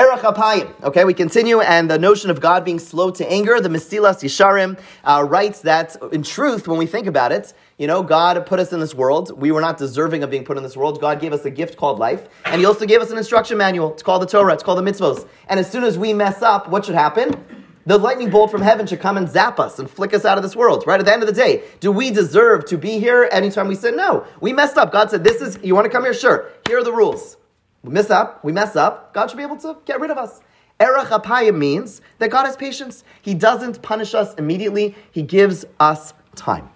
Erech 0.00 0.20
Apayim. 0.20 0.82
Okay, 0.82 1.04
we 1.04 1.12
continue, 1.12 1.60
and 1.60 1.90
the 1.90 1.98
notion 1.98 2.30
of 2.30 2.40
God 2.40 2.64
being 2.64 2.78
slow 2.78 3.10
to 3.10 3.30
anger, 3.30 3.60
the 3.60 3.68
Mesilas 3.68 4.22
Yesharim 4.24 4.80
uh, 5.04 5.22
writes 5.28 5.60
that, 5.60 5.94
in 6.10 6.22
truth, 6.22 6.66
when 6.66 6.78
we 6.78 6.86
think 6.86 7.06
about 7.06 7.32
it, 7.32 7.52
you 7.76 7.86
know, 7.86 8.02
God 8.02 8.46
put 8.46 8.58
us 8.60 8.72
in 8.72 8.80
this 8.80 8.94
world. 8.94 9.38
We 9.38 9.52
were 9.52 9.60
not 9.60 9.76
deserving 9.76 10.22
of 10.22 10.30
being 10.30 10.42
put 10.42 10.56
in 10.56 10.62
this 10.62 10.74
world. 10.74 11.02
God 11.02 11.20
gave 11.20 11.34
us 11.34 11.44
a 11.44 11.50
gift 11.50 11.76
called 11.76 11.98
life, 11.98 12.28
and 12.46 12.58
He 12.58 12.64
also 12.64 12.86
gave 12.86 13.02
us 13.02 13.10
an 13.10 13.18
instruction 13.18 13.58
manual. 13.58 13.92
It's 13.92 14.02
called 14.02 14.22
the 14.22 14.26
Torah. 14.26 14.54
It's 14.54 14.62
called 14.62 14.78
the 14.78 14.90
mitzvos. 14.90 15.28
And 15.48 15.60
as 15.60 15.70
soon 15.70 15.84
as 15.84 15.98
we 15.98 16.14
mess 16.14 16.40
up, 16.40 16.70
what 16.70 16.86
should 16.86 16.94
happen? 16.94 17.36
The 17.84 17.98
lightning 17.98 18.30
bolt 18.30 18.50
from 18.50 18.62
heaven 18.62 18.86
should 18.86 19.00
come 19.00 19.18
and 19.18 19.28
zap 19.28 19.60
us 19.60 19.78
and 19.78 19.90
flick 19.90 20.14
us 20.14 20.24
out 20.24 20.38
of 20.38 20.42
this 20.42 20.56
world. 20.56 20.84
Right 20.86 20.98
at 20.98 21.04
the 21.04 21.12
end 21.12 21.22
of 21.22 21.26
the 21.26 21.34
day, 21.34 21.64
do 21.80 21.92
we 21.92 22.10
deserve 22.10 22.64
to 22.66 22.78
be 22.78 22.98
here? 23.00 23.28
Anytime 23.30 23.68
we 23.68 23.74
said 23.74 23.94
no, 23.94 24.24
we 24.40 24.54
messed 24.54 24.78
up. 24.78 24.92
God 24.92 25.10
said, 25.10 25.24
"This 25.24 25.42
is 25.42 25.58
you 25.62 25.74
want 25.74 25.84
to 25.84 25.90
come 25.90 26.04
here? 26.04 26.14
Sure. 26.14 26.48
Here 26.66 26.78
are 26.78 26.84
the 26.84 26.92
rules." 26.92 27.36
We 27.82 27.92
mess 27.92 28.10
up, 28.10 28.44
we 28.44 28.52
mess 28.52 28.76
up, 28.76 29.14
God 29.14 29.30
should 29.30 29.36
be 29.36 29.42
able 29.42 29.56
to 29.58 29.76
get 29.84 30.00
rid 30.00 30.10
of 30.10 30.18
us. 30.18 30.40
Erech 30.78 31.08
Apayim 31.08 31.56
means 31.56 32.00
that 32.18 32.30
God 32.30 32.46
has 32.46 32.56
patience. 32.56 33.04
He 33.22 33.34
doesn't 33.34 33.82
punish 33.82 34.14
us 34.14 34.34
immediately, 34.34 34.94
He 35.10 35.22
gives 35.22 35.64
us 35.78 36.14
time. 36.34 36.70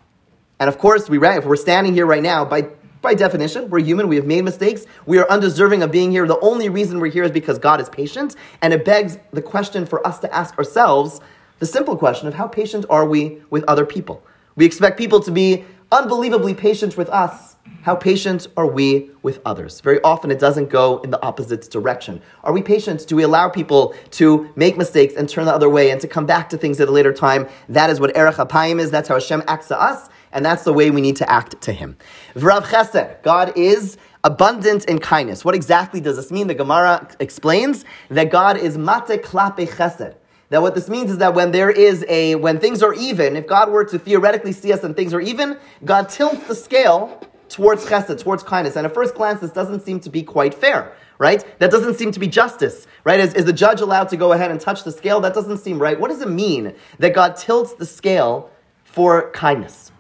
And 0.60 0.68
of 0.68 0.78
course, 0.78 1.10
we 1.10 1.18
if 1.26 1.44
we're 1.44 1.56
standing 1.56 1.94
here 1.94 2.06
right 2.06 2.22
now, 2.22 2.44
by, 2.44 2.68
by 3.02 3.14
definition, 3.14 3.68
we're 3.70 3.80
human, 3.80 4.08
we 4.08 4.16
have 4.16 4.26
made 4.26 4.44
mistakes, 4.44 4.86
we 5.04 5.18
are 5.18 5.28
undeserving 5.30 5.82
of 5.82 5.90
being 5.90 6.10
here. 6.10 6.26
The 6.26 6.40
only 6.40 6.68
reason 6.68 7.00
we're 7.00 7.10
here 7.10 7.24
is 7.24 7.30
because 7.30 7.58
God 7.58 7.80
is 7.80 7.88
patient, 7.88 8.36
and 8.62 8.72
it 8.72 8.84
begs 8.84 9.18
the 9.32 9.42
question 9.42 9.84
for 9.84 10.06
us 10.06 10.18
to 10.20 10.34
ask 10.34 10.56
ourselves 10.58 11.20
the 11.58 11.66
simple 11.66 11.96
question 11.96 12.28
of 12.28 12.34
how 12.34 12.46
patient 12.46 12.84
are 12.90 13.06
we 13.06 13.42
with 13.50 13.64
other 13.64 13.86
people? 13.86 14.22
We 14.56 14.64
expect 14.64 14.98
people 14.98 15.20
to 15.20 15.30
be 15.30 15.64
unbelievably 15.94 16.54
patient 16.54 16.96
with 16.96 17.08
us 17.08 17.54
how 17.84 17.94
patient 17.94 18.46
are 18.56 18.66
we 18.66 19.10
with 19.22 19.40
others? 19.44 19.82
Very 19.82 20.00
often 20.00 20.30
it 20.30 20.38
doesn't 20.38 20.70
go 20.70 21.00
in 21.00 21.10
the 21.10 21.22
opposite 21.22 21.70
direction. 21.70 22.22
Are 22.42 22.50
we 22.50 22.62
patient? 22.62 23.06
Do 23.06 23.14
we 23.14 23.24
allow 23.24 23.50
people 23.50 23.94
to 24.12 24.50
make 24.56 24.78
mistakes 24.78 25.12
and 25.14 25.28
turn 25.28 25.44
the 25.44 25.52
other 25.52 25.68
way 25.68 25.90
and 25.90 26.00
to 26.00 26.08
come 26.08 26.24
back 26.24 26.48
to 26.48 26.56
things 26.56 26.80
at 26.80 26.88
a 26.88 26.90
later 26.90 27.12
time? 27.12 27.46
That 27.68 27.90
is 27.90 28.00
what 28.00 28.16
Erech 28.16 28.36
Apayim 28.36 28.80
is. 28.80 28.90
That's 28.90 29.08
how 29.08 29.16
Hashem 29.16 29.42
acts 29.48 29.68
to 29.68 29.78
us, 29.78 30.08
and 30.32 30.42
that's 30.42 30.64
the 30.64 30.72
way 30.72 30.90
we 30.90 31.02
need 31.02 31.16
to 31.16 31.30
act 31.30 31.60
to 31.60 31.72
Him. 31.72 31.98
Vrav 32.34 32.62
Chesed, 32.62 33.22
God 33.22 33.52
is 33.54 33.98
abundant 34.24 34.86
in 34.86 34.98
kindness. 34.98 35.44
What 35.44 35.54
exactly 35.54 36.00
does 36.00 36.16
this 36.16 36.32
mean? 36.32 36.46
The 36.46 36.54
Gemara 36.54 37.06
explains 37.20 37.84
that 38.08 38.30
God 38.30 38.56
is 38.56 38.78
mate 38.78 39.22
klape 39.22 39.68
chesed. 39.68 40.14
That 40.54 40.62
what 40.62 40.76
this 40.76 40.88
means 40.88 41.10
is 41.10 41.18
that 41.18 41.34
when 41.34 41.50
there 41.50 41.68
is 41.68 42.04
a, 42.08 42.36
when 42.36 42.60
things 42.60 42.80
are 42.80 42.94
even, 42.94 43.34
if 43.34 43.44
God 43.44 43.72
were 43.72 43.84
to 43.86 43.98
theoretically 43.98 44.52
see 44.52 44.72
us 44.72 44.84
and 44.84 44.94
things 44.94 45.12
are 45.12 45.20
even, 45.20 45.58
God 45.84 46.08
tilts 46.08 46.46
the 46.46 46.54
scale 46.54 47.20
towards 47.48 47.84
chesed, 47.84 48.20
towards 48.20 48.44
kindness. 48.44 48.76
And 48.76 48.86
at 48.86 48.94
first 48.94 49.16
glance, 49.16 49.40
this 49.40 49.50
doesn't 49.50 49.80
seem 49.80 49.98
to 49.98 50.10
be 50.10 50.22
quite 50.22 50.54
fair, 50.54 50.92
right? 51.18 51.44
That 51.58 51.72
doesn't 51.72 51.94
seem 51.94 52.12
to 52.12 52.20
be 52.20 52.28
justice, 52.28 52.86
right? 53.02 53.18
Is, 53.18 53.34
is 53.34 53.46
the 53.46 53.52
judge 53.52 53.80
allowed 53.80 54.10
to 54.10 54.16
go 54.16 54.30
ahead 54.30 54.52
and 54.52 54.60
touch 54.60 54.84
the 54.84 54.92
scale? 54.92 55.20
That 55.22 55.34
doesn't 55.34 55.58
seem 55.58 55.80
right. 55.80 55.98
What 55.98 56.10
does 56.10 56.22
it 56.22 56.28
mean 56.28 56.76
that 57.00 57.14
God 57.14 57.34
tilts 57.34 57.74
the 57.74 57.84
scale 57.84 58.48
for 58.84 59.32
kindness? 59.32 59.90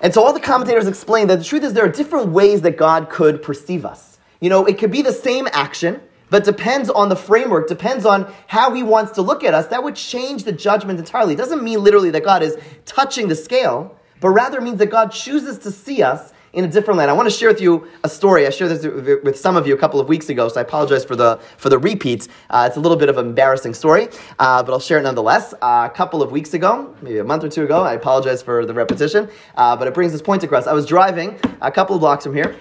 And 0.00 0.14
so 0.14 0.22
all 0.22 0.32
the 0.32 0.38
commentators 0.38 0.86
explain 0.86 1.26
that 1.26 1.40
the 1.40 1.44
truth 1.44 1.64
is 1.64 1.72
there 1.72 1.86
are 1.86 1.88
different 1.88 2.28
ways 2.28 2.60
that 2.60 2.76
God 2.76 3.10
could 3.10 3.42
perceive 3.42 3.84
us. 3.84 4.20
You 4.40 4.48
know, 4.48 4.64
it 4.66 4.78
could 4.78 4.92
be 4.92 5.02
the 5.02 5.12
same 5.12 5.48
action, 5.50 6.00
but 6.30 6.44
depends 6.44 6.88
on 6.88 7.08
the 7.08 7.16
framework, 7.16 7.68
depends 7.68 8.06
on 8.06 8.32
how 8.46 8.72
he 8.72 8.82
wants 8.82 9.12
to 9.12 9.22
look 9.22 9.44
at 9.44 9.52
us. 9.52 9.66
That 9.66 9.82
would 9.82 9.96
change 9.96 10.44
the 10.44 10.52
judgment 10.52 10.98
entirely. 10.98 11.34
It 11.34 11.38
doesn't 11.38 11.62
mean 11.62 11.82
literally 11.82 12.10
that 12.10 12.24
God 12.24 12.42
is 12.42 12.56
touching 12.86 13.28
the 13.28 13.36
scale, 13.36 13.96
but 14.20 14.30
rather 14.30 14.60
means 14.60 14.78
that 14.78 14.86
God 14.90 15.08
chooses 15.08 15.58
to 15.58 15.70
see 15.70 16.02
us 16.02 16.32
in 16.52 16.64
a 16.64 16.68
different 16.68 16.98
light. 16.98 17.08
I 17.08 17.12
want 17.12 17.30
to 17.30 17.34
share 17.34 17.48
with 17.48 17.60
you 17.60 17.86
a 18.02 18.08
story. 18.08 18.46
I 18.46 18.50
shared 18.50 18.70
this 18.70 18.84
with 19.22 19.38
some 19.38 19.56
of 19.56 19.66
you 19.66 19.74
a 19.74 19.78
couple 19.78 20.00
of 20.00 20.08
weeks 20.08 20.28
ago, 20.28 20.48
so 20.48 20.58
I 20.58 20.62
apologize 20.62 21.04
for 21.04 21.14
the 21.14 21.38
for 21.56 21.68
the 21.68 21.78
repeats. 21.78 22.28
Uh, 22.48 22.64
it's 22.66 22.76
a 22.76 22.80
little 22.80 22.96
bit 22.96 23.08
of 23.08 23.18
an 23.18 23.26
embarrassing 23.26 23.74
story, 23.74 24.08
uh, 24.38 24.62
but 24.62 24.72
I'll 24.72 24.80
share 24.80 24.98
it 24.98 25.02
nonetheless. 25.02 25.54
Uh, 25.54 25.88
a 25.90 25.94
couple 25.94 26.22
of 26.22 26.32
weeks 26.32 26.54
ago, 26.54 26.94
maybe 27.02 27.18
a 27.18 27.24
month 27.24 27.44
or 27.44 27.48
two 27.48 27.62
ago, 27.62 27.82
I 27.82 27.94
apologize 27.94 28.42
for 28.42 28.66
the 28.66 28.74
repetition, 28.74 29.28
uh, 29.54 29.76
but 29.76 29.86
it 29.86 29.94
brings 29.94 30.12
this 30.12 30.22
point 30.22 30.42
across. 30.42 30.66
I 30.66 30.72
was 30.72 30.86
driving 30.86 31.38
a 31.60 31.70
couple 31.70 31.94
of 31.94 32.00
blocks 32.00 32.24
from 32.24 32.34
here. 32.34 32.56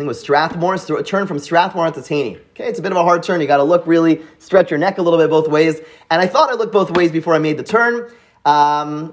Think 0.00 0.06
it 0.06 0.16
was 0.16 0.20
Strathmore, 0.20 0.76
a 0.76 1.02
turn 1.02 1.26
from 1.26 1.38
Strathmore 1.38 1.90
to 1.90 2.00
Taney. 2.00 2.38
Okay, 2.52 2.66
it's 2.66 2.78
a 2.78 2.82
bit 2.82 2.90
of 2.90 2.96
a 2.96 3.02
hard 3.02 3.22
turn. 3.22 3.42
You 3.42 3.46
got 3.46 3.58
to 3.58 3.64
look 3.64 3.86
really, 3.86 4.22
stretch 4.38 4.70
your 4.70 4.78
neck 4.78 4.96
a 4.96 5.02
little 5.02 5.18
bit 5.18 5.28
both 5.28 5.46
ways. 5.46 5.78
And 6.10 6.22
I 6.22 6.26
thought 6.26 6.48
I 6.48 6.54
looked 6.54 6.72
both 6.72 6.90
ways 6.96 7.12
before 7.12 7.34
I 7.34 7.38
made 7.38 7.58
the 7.58 7.62
turn. 7.62 8.10
Um, 8.46 9.12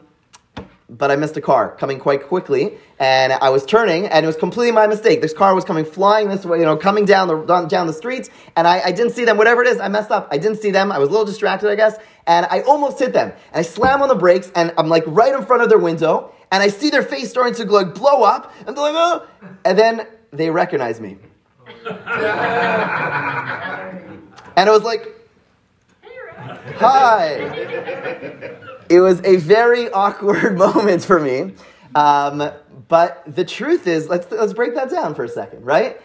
but 0.89 1.12
I 1.12 1.17
missed 1.17 1.36
a 1.36 1.41
car 1.41 1.75
coming 1.75 2.00
quite 2.00 2.24
quickly, 2.24 2.77
and 3.00 3.34
I 3.34 3.50
was 3.50 3.65
turning, 3.65 4.06
and 4.06 4.24
it 4.24 4.27
was 4.27 4.38
completely 4.38 4.72
my 4.72 4.88
mistake. 4.88 5.20
This 5.20 5.34
car 5.34 5.53
was 5.53 5.65
coming 5.65 5.84
flying 5.84 6.29
this 6.29 6.46
way, 6.46 6.60
you 6.60 6.63
know, 6.63 6.77
coming 6.77 7.03
down 7.03 7.27
the 7.27 7.65
down 7.65 7.88
the 7.88 7.91
streets, 7.91 8.29
and 8.56 8.65
I, 8.65 8.79
I 8.79 8.91
didn't 8.94 9.12
see 9.12 9.25
them. 9.25 9.36
Whatever 9.36 9.63
it 9.63 9.67
is, 9.67 9.82
I 9.82 9.89
messed 9.89 10.12
up. 10.12 10.29
I 10.32 10.38
didn't 10.38 10.62
see 10.62 10.72
them. 10.72 10.94
I 10.94 11.00
was 11.00 11.10
a 11.10 11.12
little 11.12 11.25
distracted, 11.25 11.70
I 11.70 11.75
guess, 11.75 11.98
and 12.25 12.46
I 12.50 12.62
almost 12.62 12.98
hit 12.98 13.12
them. 13.12 13.34
And 13.51 13.60
I 13.60 13.62
slam 13.63 14.01
on 14.01 14.08
the 14.08 14.15
brakes, 14.15 14.53
and 14.56 14.74
I'm 14.77 14.88
like 14.88 15.03
right 15.06 15.36
in 15.36 15.46
front 15.46 15.63
of 15.63 15.67
their 15.67 15.79
window, 15.79 16.32
and 16.50 16.63
I 16.63 16.70
see 16.70 16.89
their 16.89 17.03
face 17.03 17.29
starting 17.29 17.53
to 17.56 17.65
like 17.65 17.94
blow 17.94 18.24
up, 18.24 18.53
and 18.65 18.67
they're 18.67 18.84
like, 18.86 18.96
oh, 18.96 19.27
and 19.65 19.77
then 19.77 20.08
they 20.38 20.50
recognize 20.50 21.01
me, 21.01 21.17
and 21.86 21.98
I 24.56 24.70
was 24.70 24.84
like, 24.84 25.13
hi 26.75 28.58
it 28.89 29.00
was 29.00 29.22
a 29.24 29.38
very 29.38 29.89
awkward 29.89 30.58
moment 30.65 31.03
for 31.03 31.20
me. 31.20 31.53
Um, 31.96 32.51
but 32.88 33.24
the 33.27 33.44
truth 33.44 33.88
is, 33.88 34.08
let's, 34.08 34.29
let's 34.32 34.53
break 34.53 34.75
that 34.75 34.89
down 34.89 35.15
for 35.15 35.24
a 35.24 35.29
second, 35.29 35.65
right? 35.65 36.00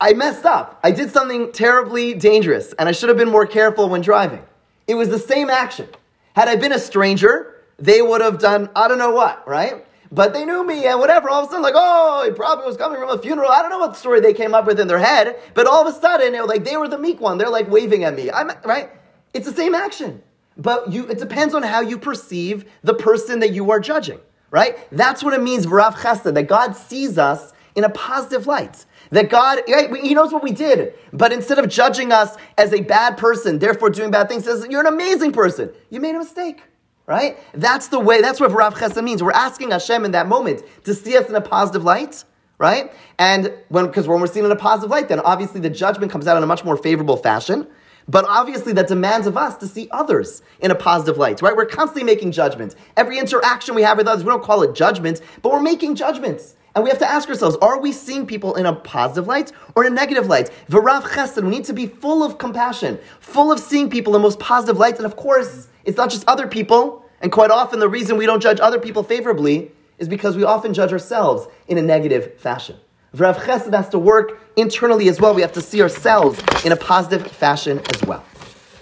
I 0.00 0.12
messed 0.12 0.44
up. 0.44 0.80
I 0.82 0.92
did 0.92 1.10
something 1.10 1.52
terribly 1.52 2.14
dangerous, 2.14 2.72
and 2.74 2.88
I 2.88 2.92
should 2.92 3.08
have 3.08 3.18
been 3.18 3.30
more 3.30 3.46
careful 3.46 3.88
when 3.88 4.00
driving. 4.00 4.42
It 4.86 4.94
was 4.94 5.08
the 5.08 5.18
same 5.18 5.50
action. 5.50 5.88
Had 6.34 6.48
I 6.48 6.56
been 6.56 6.72
a 6.72 6.78
stranger, 6.78 7.56
they 7.78 8.00
would 8.00 8.20
have 8.20 8.38
done 8.38 8.70
I 8.74 8.88
don't 8.88 8.98
know 8.98 9.12
what, 9.12 9.46
right? 9.46 9.84
But 10.12 10.32
they 10.32 10.44
knew 10.44 10.66
me 10.66 10.86
and 10.86 10.98
whatever. 10.98 11.28
All 11.28 11.42
of 11.42 11.48
a 11.48 11.50
sudden, 11.50 11.62
like, 11.62 11.74
oh, 11.76 12.24
he 12.24 12.32
probably 12.32 12.66
was 12.66 12.76
coming 12.76 12.98
from 12.98 13.10
a 13.10 13.18
funeral. 13.18 13.50
I 13.50 13.62
don't 13.62 13.70
know 13.70 13.78
what 13.78 13.96
story 13.96 14.20
they 14.20 14.34
came 14.34 14.54
up 14.54 14.66
with 14.66 14.80
in 14.80 14.88
their 14.88 14.98
head, 14.98 15.36
but 15.54 15.66
all 15.66 15.86
of 15.86 15.94
a 15.94 15.98
sudden, 15.98 16.34
it 16.34 16.40
was 16.40 16.48
like 16.48 16.64
they 16.64 16.76
were 16.76 16.88
the 16.88 16.98
meek 16.98 17.20
one. 17.20 17.38
They're 17.38 17.50
like 17.50 17.70
waving 17.70 18.04
at 18.04 18.14
me. 18.14 18.30
I'm 18.30 18.50
right. 18.64 18.90
It's 19.32 19.46
the 19.46 19.54
same 19.54 19.74
action, 19.74 20.22
but 20.56 20.92
you. 20.92 21.06
It 21.06 21.18
depends 21.18 21.54
on 21.54 21.62
how 21.62 21.80
you 21.80 21.98
perceive 21.98 22.64
the 22.82 22.94
person 22.94 23.40
that 23.40 23.52
you 23.52 23.70
are 23.70 23.80
judging. 23.80 24.20
Right. 24.50 24.76
That's 24.90 25.22
what 25.22 25.32
it 25.32 25.42
means, 25.42 25.66
V'rav 25.66 25.94
Chesed, 25.94 26.34
that 26.34 26.48
God 26.48 26.74
sees 26.74 27.18
us 27.18 27.52
in 27.76 27.84
a 27.84 27.88
positive 27.90 28.48
light. 28.48 28.84
That 29.12 29.30
God, 29.30 29.60
He 30.02 30.14
knows 30.14 30.32
what 30.32 30.42
we 30.42 30.50
did, 30.50 30.94
but 31.12 31.32
instead 31.32 31.58
of 31.58 31.68
judging 31.68 32.10
us 32.12 32.36
as 32.58 32.72
a 32.72 32.80
bad 32.80 33.16
person, 33.16 33.60
therefore 33.60 33.90
doing 33.90 34.10
bad 34.10 34.28
things, 34.28 34.44
says 34.44 34.66
you're 34.68 34.80
an 34.80 34.92
amazing 34.92 35.32
person. 35.32 35.70
You 35.88 36.00
made 36.00 36.14
a 36.14 36.18
mistake 36.18 36.62
right? 37.10 37.36
That's 37.54 37.88
the 37.88 37.98
way, 37.98 38.20
that's 38.20 38.38
what 38.38 38.52
Rav 38.52 38.76
Chesed 38.76 39.02
means. 39.02 39.20
We're 39.20 39.32
asking 39.32 39.72
Hashem 39.72 40.04
in 40.04 40.12
that 40.12 40.28
moment 40.28 40.62
to 40.84 40.94
see 40.94 41.16
us 41.16 41.28
in 41.28 41.34
a 41.34 41.40
positive 41.40 41.82
light, 41.82 42.22
right? 42.56 42.92
And 43.18 43.52
when, 43.68 43.86
because 43.86 44.06
when 44.06 44.20
we're 44.20 44.28
seen 44.28 44.44
in 44.44 44.52
a 44.52 44.56
positive 44.56 44.92
light, 44.92 45.08
then 45.08 45.18
obviously 45.18 45.60
the 45.60 45.70
judgment 45.70 46.12
comes 46.12 46.28
out 46.28 46.36
in 46.36 46.44
a 46.44 46.46
much 46.46 46.64
more 46.64 46.76
favorable 46.76 47.16
fashion. 47.16 47.66
But 48.08 48.24
obviously, 48.26 48.72
that 48.74 48.88
demands 48.88 49.26
of 49.26 49.36
us 49.36 49.56
to 49.58 49.68
see 49.68 49.88
others 49.90 50.42
in 50.60 50.70
a 50.70 50.74
positive 50.74 51.16
light, 51.18 51.42
right? 51.42 51.54
We're 51.54 51.66
constantly 51.66 52.02
making 52.02 52.32
judgments. 52.32 52.74
Every 52.96 53.18
interaction 53.18 53.74
we 53.74 53.82
have 53.82 53.98
with 53.98 54.08
others, 54.08 54.24
we 54.24 54.30
don't 54.30 54.42
call 54.42 54.62
it 54.62 54.74
judgments, 54.74 55.20
but 55.42 55.52
we're 55.52 55.60
making 55.60 55.96
judgments. 55.96 56.56
And 56.74 56.84
we 56.84 56.90
have 56.90 56.98
to 57.00 57.08
ask 57.08 57.28
ourselves, 57.28 57.56
are 57.60 57.80
we 57.80 57.92
seeing 57.92 58.26
people 58.26 58.54
in 58.54 58.66
a 58.66 58.74
positive 58.74 59.26
light 59.26 59.52
or 59.74 59.84
in 59.84 59.92
a 59.92 59.94
negative 59.94 60.26
light? 60.26 60.50
V'rav 60.68 61.02
chesed, 61.02 61.42
we 61.42 61.50
need 61.50 61.64
to 61.64 61.72
be 61.72 61.86
full 61.86 62.22
of 62.22 62.38
compassion, 62.38 62.98
full 63.20 63.50
of 63.50 63.58
seeing 63.58 63.90
people 63.90 64.14
in 64.14 64.20
the 64.20 64.22
most 64.22 64.38
positive 64.38 64.78
light. 64.78 64.96
And 64.96 65.06
of 65.06 65.16
course, 65.16 65.68
it's 65.84 65.96
not 65.96 66.10
just 66.10 66.24
other 66.28 66.46
people, 66.46 66.99
and 67.20 67.30
quite 67.30 67.50
often 67.50 67.78
the 67.78 67.88
reason 67.88 68.16
we 68.16 68.26
don't 68.26 68.40
judge 68.40 68.60
other 68.60 68.78
people 68.78 69.02
favorably 69.02 69.72
is 69.98 70.08
because 70.08 70.36
we 70.36 70.44
often 70.44 70.72
judge 70.72 70.92
ourselves 70.92 71.46
in 71.68 71.76
a 71.78 71.82
negative 71.82 72.38
fashion. 72.38 72.76
Rav 73.12 73.36
Chesed 73.38 73.74
has 73.74 73.88
to 73.90 73.98
work 73.98 74.40
internally 74.56 75.08
as 75.08 75.20
well. 75.20 75.34
We 75.34 75.42
have 75.42 75.52
to 75.52 75.60
see 75.60 75.82
ourselves 75.82 76.40
in 76.64 76.72
a 76.72 76.76
positive 76.76 77.26
fashion 77.26 77.80
as 77.92 78.02
well. 78.04 78.24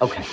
Okay, 0.00 0.25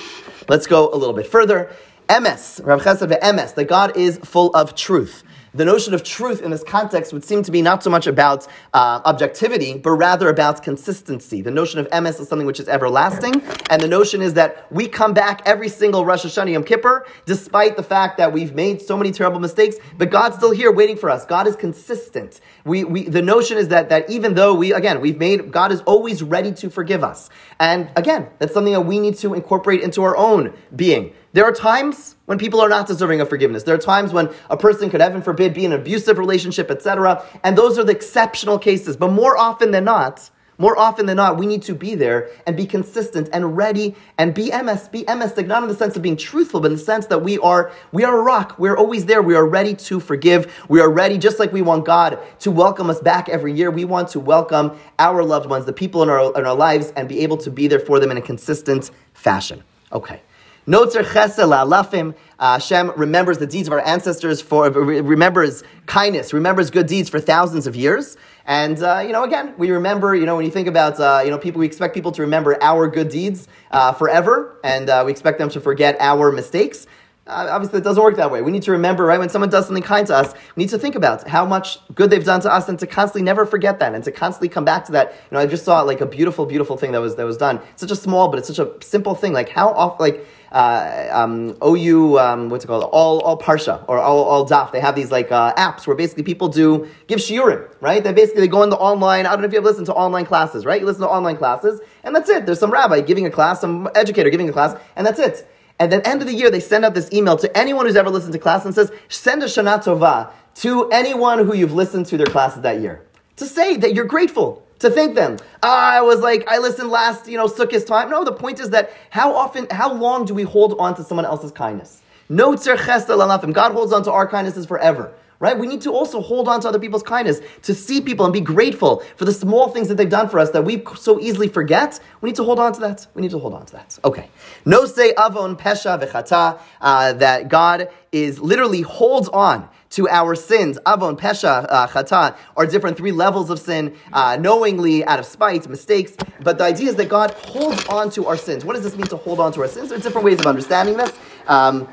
let's 0.47 0.67
go 0.67 0.89
a 0.93 0.95
little 0.95 1.15
bit 1.15 1.27
further. 1.27 1.71
Emes, 2.07 2.63
Rav 2.63 2.83
Chesed 2.83 3.19
Emes, 3.21 3.55
that 3.55 3.65
God 3.65 3.97
is 3.97 4.17
full 4.19 4.53
of 4.53 4.75
truth 4.75 5.24
the 5.55 5.63
notion 5.63 5.93
of 5.93 6.03
truth 6.03 6.41
in 6.41 6.51
this 6.51 6.63
context 6.63 7.13
would 7.13 7.24
seem 7.24 7.41
to 7.43 7.51
be 7.51 7.62
not 7.62 7.81
so 7.81 7.89
much 7.89 8.07
about 8.07 8.45
uh, 8.74 9.01
objectivity, 9.05 9.77
but 9.77 9.91
rather 9.91 10.27
about 10.27 10.62
consistency. 10.62 11.41
The 11.41 11.51
notion 11.51 11.79
of 11.79 11.89
emes 11.89 12.19
is 12.19 12.27
something 12.27 12.45
which 12.45 12.59
is 12.59 12.67
everlasting, 12.67 13.41
and 13.69 13.81
the 13.81 13.88
notion 13.88 14.21
is 14.21 14.33
that 14.33 14.69
we 14.71 14.88
come 14.88 15.13
back 15.13 15.41
every 15.45 15.69
single 15.69 16.03
Rosh 16.05 16.25
Hashanah 16.25 16.51
Yom 16.51 16.63
Kippur, 16.65 17.07
despite 17.25 17.77
the 17.77 17.83
fact 17.83 18.17
that 18.17 18.33
we've 18.33 18.53
made 18.53 18.81
so 18.81 18.97
many 18.97 19.12
terrible 19.12 19.39
mistakes, 19.39 19.77
but 19.97 20.09
God's 20.09 20.35
still 20.35 20.51
here 20.51 20.71
waiting 20.74 20.97
for 20.97 21.09
us. 21.09 21.25
God 21.25 21.47
is 21.47 21.55
consistent. 21.55 22.41
We, 22.65 22.83
we, 22.83 23.03
the 23.07 23.21
notion 23.21 23.57
is 23.57 23.69
that, 23.69 23.88
that 23.89 24.09
even 24.09 24.33
though 24.33 24.53
we, 24.53 24.74
again, 24.74 25.00
we've 25.00 25.17
made, 25.17 25.51
God 25.51 25.71
is 25.71 25.79
always 25.81 26.21
ready 26.21 26.51
to 26.53 26.69
forgive 26.69 27.01
us. 27.01 27.29
And 27.62 27.89
again, 27.95 28.27
that's 28.39 28.53
something 28.53 28.74
that 28.74 28.81
we 28.81 29.00
need 29.00 29.15
to 29.19 29.33
incorporate 29.33 29.81
into 29.81 30.03
our 30.03 30.17
own 30.17 30.53
being. 30.75 31.13
There 31.31 31.45
are 31.45 31.53
times 31.53 32.14
when 32.25 32.38
people 32.38 32.60
are 32.60 32.70
not 32.70 32.88
deserving 32.88 33.22
of 33.22 33.29
forgiveness. 33.29 33.63
There 33.63 33.75
are 33.75 33.79
times 33.79 34.13
when 34.13 34.29
a 34.50 34.58
person 34.58 34.89
could, 34.89 35.01
heaven 35.01 35.22
forbid, 35.22 35.53
be 35.53 35.65
in 35.65 35.74
an 35.74 35.79
abusive 35.79 36.17
relationship, 36.17 36.72
etc. 36.72 37.24
And 37.44 37.58
those 37.58 37.77
are 37.77 37.84
the 37.84 37.91
exceptional 37.91 38.60
cases. 38.60 38.98
But 38.98 39.12
more 39.12 39.38
often 39.38 39.72
than 39.72 39.86
not, 39.86 40.29
more 40.58 40.77
often 40.79 41.05
than 41.05 41.17
not, 41.17 41.38
we 41.38 41.48
need 41.48 41.63
to 41.63 41.75
be 41.75 41.96
there 41.96 42.29
and 42.48 42.55
be 42.55 42.65
consistent 42.65 43.27
and 43.34 43.58
ready 43.58 43.94
and 44.17 44.34
be 44.34 44.51
emes, 44.51 44.89
be 44.89 45.03
emestic, 45.08 45.48
not 45.48 45.63
in 45.63 45.70
the 45.70 45.75
sense 45.75 45.98
of 45.98 46.01
being 46.01 46.15
truthful, 46.15 46.62
but 46.62 46.72
in 46.72 46.77
the 46.77 46.84
sense 46.84 47.08
that 47.08 47.22
we 47.22 47.38
are, 47.39 47.74
we 47.91 48.05
are 48.05 48.17
a 48.17 48.22
rock. 48.22 48.58
We're 48.58 48.77
always 48.77 49.05
there. 49.05 49.22
We 49.22 49.36
are 49.36 49.46
ready 49.46 49.75
to 49.75 50.00
forgive. 50.00 50.65
We 50.70 50.79
are 50.79 50.89
ready, 50.89 51.17
just 51.17 51.39
like 51.39 51.51
we 51.51 51.62
want 51.62 51.84
God 51.84 52.20
to 52.39 52.51
welcome 52.51 52.89
us 52.89 53.01
back 53.01 53.27
every 53.27 53.51
year. 53.51 53.70
We 53.70 53.84
want 53.84 54.08
to 54.10 54.20
welcome 54.20 54.79
our 54.98 55.24
loved 55.24 55.50
ones, 55.50 55.65
the 55.65 55.74
people 55.74 56.01
in 56.03 56.10
our, 56.10 56.38
in 56.38 56.46
our 56.46 56.55
lives, 56.55 56.94
and 56.96 57.10
be 57.10 57.20
able 57.20 57.38
to 57.38 57.51
be 57.51 57.67
there 57.67 57.79
for 57.79 58.00
them 58.00 58.10
in 58.10 58.17
a 58.17 58.22
consistent 58.22 58.91
fashion. 59.13 59.62
Okay. 59.91 60.22
Notzer 60.67 61.03
chesed 61.03 61.38
la'alafim. 61.38 62.15
Uh, 62.39 62.53
Hashem 62.53 62.91
remembers 62.98 63.38
the 63.38 63.45
deeds 63.45 63.67
of 63.67 63.74
our 63.74 63.81
ancestors 63.81 64.41
for 64.41 64.72
remembers 64.72 65.63
kindness, 65.86 66.34
remembers 66.34 66.72
good 66.72 66.88
deeds 66.88 67.07
for 67.07 67.19
thousands 67.19 67.67
of 67.67 67.75
years. 67.75 68.17
And 68.48 68.81
uh, 68.81 69.03
you 69.05 69.13
know, 69.13 69.24
again, 69.24 69.53
we 69.57 69.69
remember. 69.69 70.15
You 70.15 70.25
know, 70.25 70.36
when 70.36 70.45
you 70.45 70.51
think 70.51 70.67
about 70.67 71.00
uh, 71.00 71.22
you 71.24 71.29
know 71.29 71.38
people, 71.38 71.60
we 71.60 71.67
expect 71.67 71.93
people 71.93 72.12
to 72.13 72.24
remember 72.24 72.57
our 72.63 72.88
good 72.88 73.10
deeds 73.10 73.48
uh, 73.69 73.93
forever, 73.93 74.60
and 74.63 74.89
uh, 74.89 75.03
we 75.05 75.12
expect 75.12 75.38
them 75.38 75.50
to 75.50 75.62
forget 75.62 75.98
our 76.00 76.31
mistakes. 76.31 76.88
Uh, 77.27 77.48
obviously, 77.50 77.79
it 77.79 77.84
doesn't 77.84 78.03
work 78.03 78.17
that 78.17 78.29
way. 78.29 78.44
We 78.44 78.51
need 78.51 78.62
to 78.63 78.72
remember, 78.72 79.03
right, 79.03 79.17
when 79.17 79.29
someone 79.29 79.50
does 79.50 79.65
something 79.65 79.82
kind 79.82 80.05
to 80.08 80.15
us, 80.15 80.32
we 80.55 80.62
need 80.63 80.70
to 80.70 80.77
think 80.77 80.94
about 80.94 81.27
how 81.27 81.44
much 81.44 81.79
good 81.96 82.12
they've 82.12 82.24
done 82.24 82.39
to 82.41 82.53
us 82.53 82.70
and 82.70 82.77
to 82.77 82.86
constantly 82.86 83.24
never 83.24 83.48
forget 83.48 83.79
that 83.79 83.96
and 83.96 84.03
to 84.03 84.12
constantly 84.12 84.48
come 84.48 84.63
back 84.63 84.86
to 84.86 84.91
that. 84.91 85.12
You 85.12 85.36
know, 85.36 85.39
I 85.39 85.48
just 85.48 85.65
saw 85.65 85.82
like 85.82 86.01
a 86.01 86.05
beautiful, 86.05 86.46
beautiful 86.46 86.77
thing 86.77 86.91
that 86.91 87.01
was, 87.01 87.15
that 87.15 87.25
was 87.25 87.38
done. 87.38 87.62
such 87.77 87.89
a 87.89 87.96
small, 87.96 88.27
but 88.27 88.38
it's 88.38 88.48
such 88.48 88.60
a 88.60 88.72
simple 88.84 89.15
thing. 89.15 89.34
Like 89.34 89.50
how 89.50 89.70
often, 89.70 89.98
like, 90.05 90.27
uh, 90.51 91.08
um, 91.12 91.58
OU, 91.65 92.20
um, 92.20 92.50
what's 92.50 92.63
it 92.63 92.67
called? 92.67 92.84
All, 92.94 93.20
all 93.22 93.39
Parsha 93.39 93.84
or 93.88 93.98
all, 93.98 94.24
all 94.24 94.48
Daf. 94.48 94.72
They 94.72 94.79
have 94.79 94.96
these 94.96 95.12
like 95.12 95.32
uh, 95.32 95.53
apps 95.55 95.88
where 95.88 95.96
basically 95.96 96.24
people 96.24 96.48
do 96.48 96.88
give 97.08 97.20
shiurim, 97.20 97.67
right? 97.82 98.03
They 98.03 98.13
basically 98.13 98.41
they 98.41 98.48
go 98.48 98.62
into 98.62 98.77
online. 98.77 99.25
I 99.25 99.32
don't 99.32 99.41
know 99.41 99.48
if 99.48 99.51
you 99.51 99.58
have 99.58 99.65
listened 99.65 99.88
to 99.88 99.94
online 99.94 100.25
classes, 100.25 100.63
right? 100.63 100.79
You 100.79 100.86
listen 100.86 101.01
to 101.01 101.10
online 101.10 101.38
classes, 101.38 101.82
and 102.03 102.15
that's 102.15 102.29
it. 102.29 102.46
There's 102.46 102.60
some 102.60 102.72
rabbi 102.72 103.01
giving 103.01 103.25
a 103.25 103.32
class, 103.32 103.60
some 103.60 103.89
educator 103.96 104.29
giving 104.29 104.48
a 104.48 104.53
class, 104.53 104.79
and 104.96 105.05
that's 105.05 105.20
it. 105.20 105.50
And 105.79 105.91
then 105.91 106.01
end 106.01 106.22
of 106.22 106.27
the 106.27 106.34
year, 106.34 106.50
they 106.50 106.60
send 106.60 106.86
out 106.86 106.94
this 106.94 107.12
email 107.12 107.38
to 107.38 107.58
anyone 107.58 107.86
who's 107.86 107.96
ever 107.96 108.10
listened 108.10 108.34
to 108.34 108.39
class 108.39 108.65
and 108.65 108.74
says, 108.74 108.91
send 109.10 109.44
a 109.44 109.48
Shana 109.48 109.84
Tova 109.84 110.32
to 110.55 110.89
anyone 110.89 111.46
who 111.46 111.53
you've 111.53 111.74
listened 111.74 112.05
to 112.08 112.17
their 112.17 112.27
classes 112.27 112.62
that 112.62 112.79
year 112.79 113.01
to 113.36 113.46
say 113.46 113.75
that 113.77 113.94
you're 113.94 114.05
grateful 114.05 114.65
to 114.79 114.89
thank 114.89 115.15
them. 115.15 115.38
Ah, 115.63 115.98
I 115.98 116.01
was 116.01 116.22
like, 116.22 116.48
I 116.48 116.60
listened 116.60 116.89
last, 116.89 117.27
you 117.27 117.38
know, 117.38 117.48
Sukkot's 117.48 117.84
time. 117.84 118.10
No, 118.10 118.24
the 118.24 118.32
point 118.32 118.60
is 118.60 118.70
that 118.70 118.91
how 119.10 119.36
often, 119.36 119.67
how 119.72 119.94
long 119.94 120.25
do 120.25 120.34
we 120.34 120.44
hold 120.44 120.79
on 120.79 120.96
to 120.96 121.03
someone 121.03 121.25
else's 121.25 121.51
kindness? 121.51 122.01
Notzer 122.29 122.75
chesed 122.77 123.53
God 123.53 123.72
holds 123.72 123.94
on 123.94 124.03
to 124.03 124.12
our 124.12 124.27
kindnesses 124.27 124.65
forever. 124.65 125.13
Right? 125.39 125.58
We 125.58 125.68
need 125.68 125.82
to 125.82 125.92
also 125.92 126.22
hold 126.22 126.48
on 126.48 126.62
to 126.62 126.70
other 126.70 126.80
people's 126.80 127.04
kindness, 127.04 127.42
to 127.63 127.74
see 127.75 128.01
people 128.01 128.25
and 128.25 128.34
be 128.34 128.42
grateful 128.42 129.04
for 129.18 129.25
the 129.25 129.34
small 129.34 129.70
things 129.70 129.89
that 129.89 129.96
they've 129.96 130.10
done 130.10 130.30
for 130.30 130.39
us 130.39 130.51
that 130.51 130.63
we 130.63 130.84
so 130.98 131.20
easily 131.20 131.48
forget. 131.48 132.00
We 132.22 132.30
need 132.30 132.36
to 132.38 132.44
hold 132.44 132.60
on 132.60 132.74
to 132.74 132.80
that. 132.82 133.08
We 133.13 133.22
need 133.22 133.32
to 133.32 133.39
hold 133.39 133.54
on 133.54 133.65
to 133.65 133.74
that. 133.74 134.00
Okay. 134.04 134.30
Nosei 134.65 135.13
avon 135.18 135.58
pesha 135.58 136.01
v'chata, 136.01 136.60
uh, 136.82 137.13
that 137.13 137.50
God 137.50 137.89
is 138.12 138.39
literally 138.39 138.82
holds 138.82 139.27
on 139.30 139.70
to 139.96 140.10
our 140.10 140.36
sins. 140.36 140.77
Avon, 140.86 141.15
Pesha, 141.15 141.65
uh, 141.70 141.88
Chata 141.88 142.36
are 142.58 142.65
different 142.65 142.98
three 142.98 143.13
levels 143.13 143.50
of 143.50 143.60
sin, 143.60 143.96
uh, 144.12 144.38
knowingly, 144.39 145.06
out 145.06 145.20
of 145.20 145.25
spite, 145.25 145.68
mistakes. 145.70 146.18
But 146.42 146.58
the 146.58 146.65
idea 146.65 146.89
is 146.89 146.96
that 146.96 147.08
God 147.08 147.32
holds 147.32 147.86
on 147.86 148.10
to 148.12 148.27
our 148.27 148.36
sins. 148.36 148.65
What 148.65 148.74
does 148.74 148.84
this 148.84 148.98
mean 148.98 149.08
to 149.08 149.18
hold 149.18 149.39
on 149.39 149.54
to 149.54 149.62
our 149.62 149.68
sins? 149.68 149.89
There 149.89 149.98
are 149.98 150.01
different 150.01 150.25
ways 150.25 150.39
of 150.39 150.48
understanding 150.48 150.98
this. 150.98 151.13
Um, 151.48 151.88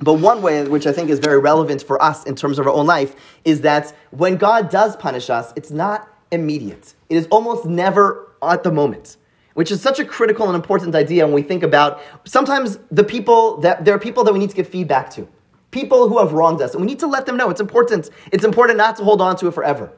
but 0.00 0.14
one 0.14 0.42
way, 0.42 0.66
which 0.66 0.86
I 0.86 0.92
think 0.92 1.10
is 1.10 1.18
very 1.18 1.38
relevant 1.38 1.82
for 1.82 2.00
us 2.02 2.24
in 2.24 2.34
terms 2.34 2.58
of 2.58 2.66
our 2.66 2.72
own 2.72 2.86
life, 2.86 3.14
is 3.44 3.62
that 3.62 3.94
when 4.10 4.36
God 4.36 4.70
does 4.70 4.96
punish 4.96 5.30
us, 5.30 5.52
it's 5.56 5.70
not 5.70 6.08
immediate. 6.30 6.94
It 7.08 7.16
is 7.16 7.26
almost 7.30 7.64
never 7.66 8.28
at 8.42 8.62
the 8.62 8.72
moment 8.72 9.16
which 9.54 9.72
is 9.72 9.82
such 9.82 9.98
a 9.98 10.04
critical 10.04 10.46
and 10.46 10.54
important 10.54 10.94
idea 10.94 11.26
when 11.26 11.34
we 11.34 11.42
think 11.42 11.64
about 11.64 12.00
sometimes 12.24 12.78
the 12.92 13.02
people 13.02 13.56
that 13.56 13.84
there 13.84 13.92
are 13.92 13.98
people 13.98 14.22
that 14.22 14.32
we 14.32 14.38
need 14.38 14.50
to 14.50 14.54
give 14.54 14.68
feedback 14.68 15.10
to 15.10 15.26
people 15.70 16.08
who 16.08 16.18
have 16.18 16.32
wronged 16.32 16.62
us. 16.62 16.74
And 16.74 16.80
we 16.80 16.86
need 16.86 17.00
to 17.00 17.06
let 17.06 17.26
them 17.26 17.36
know 17.36 17.50
it's 17.50 17.60
important. 17.60 18.08
It's 18.32 18.44
important 18.44 18.78
not 18.78 18.96
to 18.96 19.04
hold 19.04 19.20
on 19.20 19.36
to 19.38 19.48
it 19.48 19.54
forever. 19.54 19.92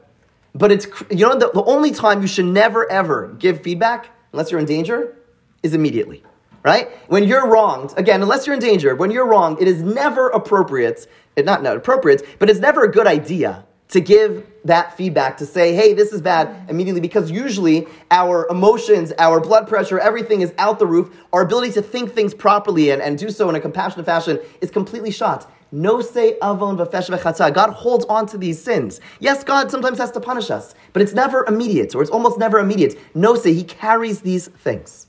But 0.53 0.71
it's, 0.71 0.87
you 1.09 1.27
know, 1.27 1.37
the, 1.37 1.51
the 1.53 1.63
only 1.63 1.91
time 1.91 2.21
you 2.21 2.27
should 2.27 2.45
never 2.45 2.91
ever 2.91 3.35
give 3.39 3.61
feedback, 3.61 4.09
unless 4.33 4.51
you're 4.51 4.59
in 4.59 4.65
danger, 4.65 5.15
is 5.63 5.73
immediately. 5.73 6.23
Right? 6.63 6.89
When 7.07 7.23
you're 7.23 7.47
wronged, 7.47 7.93
again, 7.97 8.21
unless 8.21 8.45
you're 8.45 8.53
in 8.53 8.59
danger, 8.59 8.95
when 8.95 9.09
you're 9.09 9.25
wronged, 9.27 9.61
it 9.61 9.67
is 9.67 9.81
never 9.81 10.29
appropriate, 10.29 11.07
not, 11.35 11.63
not 11.63 11.75
appropriate, 11.75 12.23
but 12.37 12.51
it's 12.51 12.59
never 12.59 12.83
a 12.83 12.91
good 12.91 13.07
idea 13.07 13.65
to 13.89 13.99
give 13.99 14.47
that 14.63 14.95
feedback 14.95 15.37
to 15.37 15.45
say, 15.45 15.73
hey, 15.73 15.93
this 15.93 16.13
is 16.13 16.21
bad 16.21 16.69
immediately, 16.69 17.01
because 17.01 17.29
usually 17.31 17.87
our 18.09 18.47
emotions, 18.49 19.11
our 19.17 19.41
blood 19.41 19.67
pressure, 19.67 19.99
everything 19.99 20.41
is 20.41 20.53
out 20.57 20.79
the 20.79 20.85
roof. 20.85 21.13
Our 21.33 21.41
ability 21.41 21.73
to 21.73 21.81
think 21.81 22.13
things 22.13 22.33
properly 22.33 22.91
and, 22.91 23.01
and 23.01 23.17
do 23.17 23.31
so 23.31 23.49
in 23.49 23.55
a 23.55 23.59
compassionate 23.59 24.05
fashion 24.05 24.39
is 24.61 24.71
completely 24.71 25.11
shot. 25.11 25.51
Nosei 25.73 26.35
avon 26.43 26.77
v'fesh. 26.77 27.53
God 27.53 27.71
holds 27.71 28.05
on 28.05 28.27
to 28.27 28.37
these 28.37 28.61
sins. 28.61 29.01
Yes, 29.19 29.43
God 29.43 29.71
sometimes 29.71 29.97
has 29.97 30.11
to 30.11 30.19
punish 30.19 30.51
us, 30.51 30.75
but 30.93 31.01
it's 31.01 31.13
never 31.13 31.43
immediate, 31.45 31.95
or 31.95 32.01
it's 32.01 32.11
almost 32.11 32.37
never 32.37 32.59
immediate. 32.59 32.97
Nosei, 33.15 33.53
He 33.53 33.63
carries 33.63 34.21
these 34.21 34.47
things. 34.47 35.07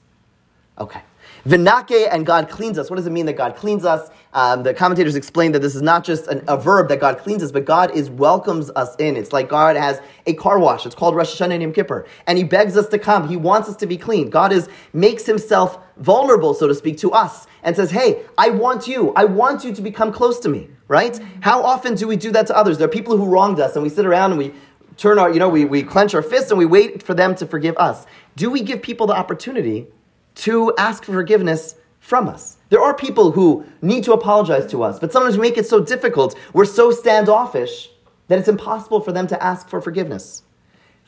Okay. 0.78 1.02
Vinake 1.46 2.08
and 2.11 2.25
God 2.25 2.49
cleans 2.49 2.78
us. 2.78 2.88
What 2.88 2.96
does 2.96 3.06
it 3.06 3.11
mean 3.11 3.26
that 3.26 3.37
God 3.37 3.56
cleans 3.56 3.84
us? 3.84 4.11
Um, 4.32 4.62
the 4.62 4.72
commentators 4.72 5.16
explain 5.16 5.52
that 5.52 5.58
this 5.58 5.75
is 5.75 5.82
not 5.82 6.04
just 6.04 6.28
an, 6.28 6.44
a 6.46 6.56
verb 6.56 6.88
that 6.88 7.00
God 7.00 7.18
cleans 7.18 7.42
us, 7.42 7.50
but 7.50 7.64
God 7.64 7.90
is 7.90 8.08
welcomes 8.08 8.70
us 8.70 8.94
in. 8.96 9.16
It's 9.16 9.32
like 9.32 9.49
God 9.49 9.75
has 9.76 10.00
a 10.26 10.34
car 10.34 10.58
wash. 10.58 10.87
It's 10.87 10.94
called 10.94 11.16
Rosh 11.16 11.34
Hashanah 11.34 11.54
and 11.54 11.62
Yom 11.62 11.72
Kippur, 11.72 12.06
and 12.26 12.38
He 12.38 12.44
begs 12.44 12.76
us 12.76 12.87
to 12.88 12.99
come. 12.99 13.28
He 13.28 13.37
wants 13.37 13.68
us 13.68 13.76
to 13.76 13.87
be 13.87 13.96
clean. 13.96 14.30
God 14.30 14.52
is 14.52 14.68
makes 14.92 15.26
Himself 15.26 15.78
vulnerable, 15.96 16.54
so 16.54 16.68
to 16.68 16.75
speak, 16.75 16.96
to 16.99 17.11
us, 17.11 17.46
and 17.62 17.75
says, 17.75 17.90
"Hey, 17.90 18.22
I 18.38 18.50
want 18.50 18.87
you. 18.87 19.12
I 19.14 19.25
want 19.25 19.64
you 19.64 19.75
to 19.75 19.82
become 19.82 20.12
close 20.12 20.38
to 20.40 20.49
me." 20.49 20.68
Right? 20.88 21.18
How 21.40 21.62
often 21.62 21.94
do 21.94 22.06
we 22.06 22.16
do 22.16 22.30
that 22.32 22.46
to 22.49 22.56
others? 22.56 22.78
There 22.78 22.87
are 22.87 22.90
people 22.90 23.16
who 23.16 23.26
wronged 23.26 23.58
us, 23.58 23.75
and 23.75 23.82
we 23.82 23.88
sit 23.88 24.06
around 24.06 24.32
and 24.32 24.38
we 24.38 24.52
turn 24.96 25.18
our, 25.18 25.32
you 25.32 25.38
know, 25.38 25.49
we, 25.49 25.64
we 25.64 25.82
clench 25.82 26.14
our 26.14 26.22
fists 26.22 26.50
and 26.50 26.58
we 26.58 26.66
wait 26.66 27.02
for 27.02 27.14
them 27.14 27.34
to 27.34 27.46
forgive 27.46 27.76
us. 27.78 28.06
Do 28.37 28.50
we 28.50 28.61
give 28.61 28.82
people 28.82 29.06
the 29.06 29.14
opportunity 29.14 29.87
to 30.36 30.72
ask 30.78 31.04
for 31.04 31.12
forgiveness 31.12 31.76
from 32.00 32.28
us? 32.28 32.56
There 32.68 32.80
are 32.80 32.94
people 32.94 33.32
who 33.32 33.64
need 33.80 34.04
to 34.04 34.12
apologize 34.12 34.70
to 34.70 34.82
us, 34.82 34.98
but 34.98 35.12
sometimes 35.12 35.36
we 35.36 35.42
make 35.42 35.58
it 35.58 35.66
so 35.66 35.80
difficult, 35.80 36.36
we're 36.52 36.64
so 36.64 36.90
standoffish 36.90 37.90
that 38.28 38.38
it's 38.38 38.48
impossible 38.48 39.00
for 39.00 39.12
them 39.12 39.26
to 39.28 39.42
ask 39.42 39.68
for 39.68 39.80
forgiveness. 39.80 40.42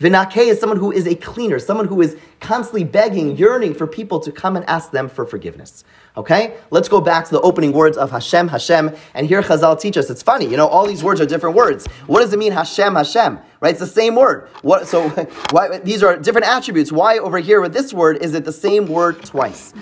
Vinake 0.00 0.48
is 0.48 0.58
someone 0.58 0.78
who 0.78 0.90
is 0.90 1.06
a 1.06 1.14
cleaner, 1.14 1.60
someone 1.60 1.86
who 1.86 2.00
is 2.00 2.16
constantly 2.40 2.82
begging, 2.82 3.36
yearning 3.36 3.74
for 3.74 3.86
people 3.86 4.18
to 4.18 4.32
come 4.32 4.56
and 4.56 4.68
ask 4.68 4.90
them 4.90 5.08
for 5.08 5.24
forgiveness. 5.24 5.84
Okay? 6.16 6.56
Let's 6.70 6.88
go 6.88 7.00
back 7.00 7.26
to 7.26 7.30
the 7.30 7.40
opening 7.42 7.72
words 7.72 7.96
of 7.96 8.10
Hashem, 8.10 8.48
Hashem, 8.48 8.90
and 9.14 9.26
here 9.26 9.40
Chazal 9.40 9.80
teach 9.80 9.96
us. 9.96 10.10
It's 10.10 10.22
funny, 10.22 10.46
you 10.46 10.56
know, 10.56 10.66
all 10.66 10.86
these 10.86 11.04
words 11.04 11.20
are 11.20 11.26
different 11.26 11.54
words. 11.54 11.86
What 12.08 12.20
does 12.20 12.32
it 12.32 12.38
mean, 12.38 12.50
Hashem, 12.50 12.96
Hashem? 12.96 13.38
Right? 13.60 13.70
It's 13.70 13.80
the 13.80 13.86
same 13.86 14.16
word. 14.16 14.48
What, 14.62 14.88
so 14.88 15.08
why, 15.50 15.78
these 15.78 16.02
are 16.02 16.16
different 16.16 16.48
attributes. 16.48 16.90
Why 16.90 17.18
over 17.18 17.38
here 17.38 17.60
with 17.60 17.72
this 17.72 17.94
word 17.94 18.18
is 18.20 18.34
it 18.34 18.44
the 18.44 18.52
same 18.52 18.86
word 18.86 19.24
twice? 19.24 19.72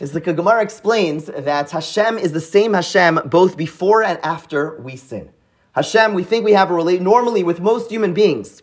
Is 0.00 0.12
the 0.12 0.20
Gemara 0.20 0.62
explains 0.62 1.26
that 1.26 1.70
Hashem 1.72 2.18
is 2.18 2.30
the 2.30 2.40
same 2.40 2.74
Hashem 2.74 3.22
both 3.26 3.56
before 3.56 4.04
and 4.04 4.18
after 4.22 4.80
we 4.80 4.94
sin. 4.96 5.30
Hashem, 5.72 6.14
we 6.14 6.22
think 6.22 6.44
we 6.44 6.52
have 6.52 6.70
a 6.70 6.74
relate 6.74 7.02
normally 7.02 7.42
with 7.42 7.60
most 7.60 7.90
human 7.90 8.14
beings 8.14 8.62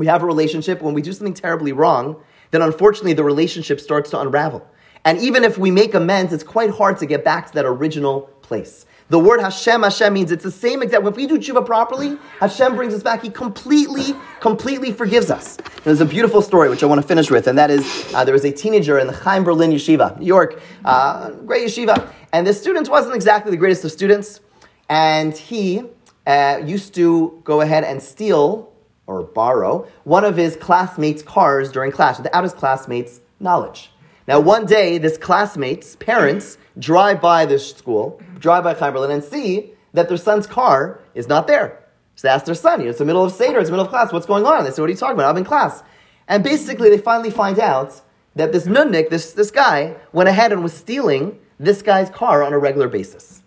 we 0.00 0.06
have 0.06 0.24
a 0.24 0.26
relationship, 0.26 0.82
when 0.82 0.94
we 0.94 1.02
do 1.02 1.12
something 1.12 1.34
terribly 1.34 1.70
wrong, 1.70 2.16
then 2.50 2.62
unfortunately 2.62 3.12
the 3.12 3.22
relationship 3.22 3.78
starts 3.78 4.10
to 4.10 4.20
unravel. 4.20 4.66
And 5.04 5.18
even 5.20 5.44
if 5.44 5.56
we 5.56 5.70
make 5.70 5.94
amends, 5.94 6.32
it's 6.32 6.42
quite 6.42 6.70
hard 6.70 6.98
to 6.98 7.06
get 7.06 7.24
back 7.24 7.46
to 7.48 7.52
that 7.54 7.64
original 7.64 8.22
place. 8.42 8.86
The 9.10 9.18
word 9.18 9.40
Hashem, 9.40 9.82
Hashem 9.82 10.12
means 10.12 10.30
it's 10.30 10.44
the 10.44 10.52
same 10.52 10.82
exact. 10.82 11.04
If 11.04 11.16
we 11.16 11.26
do 11.26 11.36
tshuva 11.36 11.66
properly, 11.66 12.16
Hashem 12.38 12.76
brings 12.76 12.94
us 12.94 13.02
back. 13.02 13.22
He 13.22 13.28
completely, 13.30 14.14
completely 14.38 14.92
forgives 14.92 15.32
us. 15.32 15.58
There's 15.82 16.00
a 16.00 16.04
beautiful 16.04 16.42
story 16.42 16.68
which 16.68 16.84
I 16.84 16.86
want 16.86 17.00
to 17.02 17.06
finish 17.06 17.28
with, 17.28 17.48
and 17.48 17.58
that 17.58 17.72
is 17.72 17.84
uh, 18.14 18.24
there 18.24 18.34
was 18.34 18.44
a 18.44 18.52
teenager 18.52 19.00
in 19.00 19.08
the 19.08 19.12
Chaim 19.12 19.42
Berlin 19.42 19.72
Yeshiva, 19.72 20.16
New 20.20 20.26
York, 20.26 20.62
uh, 20.84 21.30
great 21.30 21.66
yeshiva, 21.66 22.12
and 22.32 22.46
the 22.46 22.54
student 22.54 22.88
wasn't 22.88 23.16
exactly 23.16 23.50
the 23.50 23.56
greatest 23.56 23.84
of 23.84 23.90
students, 23.90 24.40
and 24.88 25.36
he 25.36 25.82
uh, 26.26 26.60
used 26.64 26.94
to 26.94 27.40
go 27.42 27.62
ahead 27.62 27.82
and 27.82 28.00
steal 28.00 28.69
or 29.10 29.24
borrow 29.24 29.86
one 30.04 30.24
of 30.24 30.36
his 30.36 30.56
classmates' 30.56 31.20
cars 31.20 31.72
during 31.72 31.90
class 31.90 32.18
without 32.18 32.44
his 32.44 32.52
classmates' 32.52 33.20
knowledge. 33.40 33.90
Now, 34.28 34.38
one 34.38 34.64
day, 34.64 34.98
this 34.98 35.18
classmate's 35.18 35.96
parents 35.96 36.56
drive 36.78 37.20
by 37.20 37.44
this 37.44 37.74
school, 37.74 38.20
drive 38.38 38.62
by 38.62 38.74
Chaim 38.74 38.92
Berlin, 38.92 39.10
and 39.10 39.24
see 39.24 39.72
that 39.92 40.08
their 40.08 40.16
son's 40.16 40.46
car 40.46 41.00
is 41.14 41.26
not 41.26 41.48
there. 41.48 41.80
So 42.14 42.28
they 42.28 42.32
ask 42.32 42.44
their 42.44 42.54
son, 42.54 42.78
you 42.78 42.84
know, 42.84 42.90
it's 42.90 43.00
the 43.00 43.04
middle 43.04 43.24
of 43.24 43.32
Seder, 43.32 43.58
it's 43.58 43.68
the 43.68 43.72
middle 43.72 43.86
of 43.86 43.90
class, 43.90 44.12
what's 44.12 44.26
going 44.26 44.46
on? 44.46 44.62
They 44.62 44.70
say, 44.70 44.80
what 44.80 44.88
are 44.88 44.92
you 44.92 44.96
talking 44.96 45.14
about? 45.14 45.30
I'm 45.30 45.36
in 45.36 45.44
class. 45.44 45.82
And 46.28 46.44
basically, 46.44 46.88
they 46.88 46.98
finally 46.98 47.30
find 47.30 47.58
out 47.58 48.00
that 48.36 48.52
this 48.52 48.66
nunnik, 48.66 49.10
this, 49.10 49.32
this 49.32 49.50
guy, 49.50 49.96
went 50.12 50.28
ahead 50.28 50.52
and 50.52 50.62
was 50.62 50.72
stealing 50.72 51.40
this 51.58 51.82
guy's 51.82 52.10
car 52.10 52.44
on 52.44 52.52
a 52.52 52.58
regular 52.58 52.88
basis. 52.88 53.42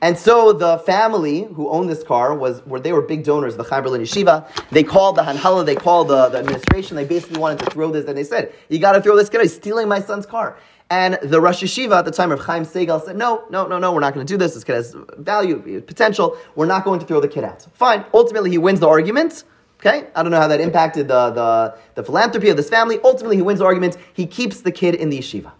And 0.00 0.16
so 0.16 0.52
the 0.52 0.78
family 0.78 1.42
who 1.42 1.68
owned 1.70 1.90
this 1.90 2.04
car 2.04 2.32
was 2.32 2.60
where 2.60 2.80
they 2.80 2.92
were 2.92 3.02
big 3.02 3.24
donors 3.24 3.56
the 3.56 3.64
Chaim 3.64 3.82
Berlin 3.82 4.00
Yeshiva. 4.02 4.48
They 4.70 4.84
called 4.84 5.16
the 5.16 5.22
Hanhala, 5.22 5.66
they 5.66 5.74
called 5.74 6.08
the, 6.08 6.28
the 6.28 6.38
administration. 6.38 6.96
They 6.96 7.04
basically 7.04 7.40
wanted 7.40 7.58
to 7.60 7.70
throw 7.70 7.90
this, 7.90 8.06
and 8.06 8.16
they 8.16 8.22
said, 8.22 8.52
"You 8.68 8.78
got 8.78 8.92
to 8.92 9.02
throw 9.02 9.16
this 9.16 9.28
kid. 9.28 9.40
He's 9.40 9.54
stealing 9.54 9.88
my 9.88 10.00
son's 10.00 10.24
car." 10.24 10.56
And 10.90 11.18
the 11.22 11.40
Rosh 11.40 11.62
Yeshiva 11.62 11.98
at 11.98 12.04
the 12.04 12.12
time 12.12 12.30
of 12.30 12.40
Chaim 12.40 12.64
Segal 12.64 13.04
said, 13.04 13.16
"No, 13.16 13.44
no, 13.50 13.66
no, 13.66 13.80
no. 13.80 13.92
We're 13.92 14.00
not 14.00 14.14
going 14.14 14.24
to 14.24 14.32
do 14.32 14.38
this. 14.38 14.54
This 14.54 14.62
kid 14.62 14.74
has 14.74 14.94
value, 15.16 15.80
potential. 15.80 16.38
We're 16.54 16.66
not 16.66 16.84
going 16.84 17.00
to 17.00 17.06
throw 17.06 17.20
the 17.20 17.28
kid 17.28 17.42
out." 17.42 17.66
Fine. 17.74 18.04
Ultimately, 18.14 18.50
he 18.50 18.58
wins 18.58 18.78
the 18.78 18.88
argument. 18.88 19.42
Okay, 19.80 20.06
I 20.14 20.22
don't 20.22 20.30
know 20.30 20.40
how 20.40 20.48
that 20.48 20.60
impacted 20.60 21.06
the, 21.06 21.30
the, 21.30 21.78
the 21.94 22.02
philanthropy 22.02 22.48
of 22.50 22.56
this 22.56 22.68
family. 22.68 22.98
Ultimately, 23.04 23.36
he 23.36 23.42
wins 23.42 23.60
the 23.60 23.64
argument. 23.64 23.96
He 24.12 24.26
keeps 24.26 24.60
the 24.60 24.72
kid 24.72 24.96
in 24.96 25.08
the 25.08 25.18
yeshiva. 25.18 25.52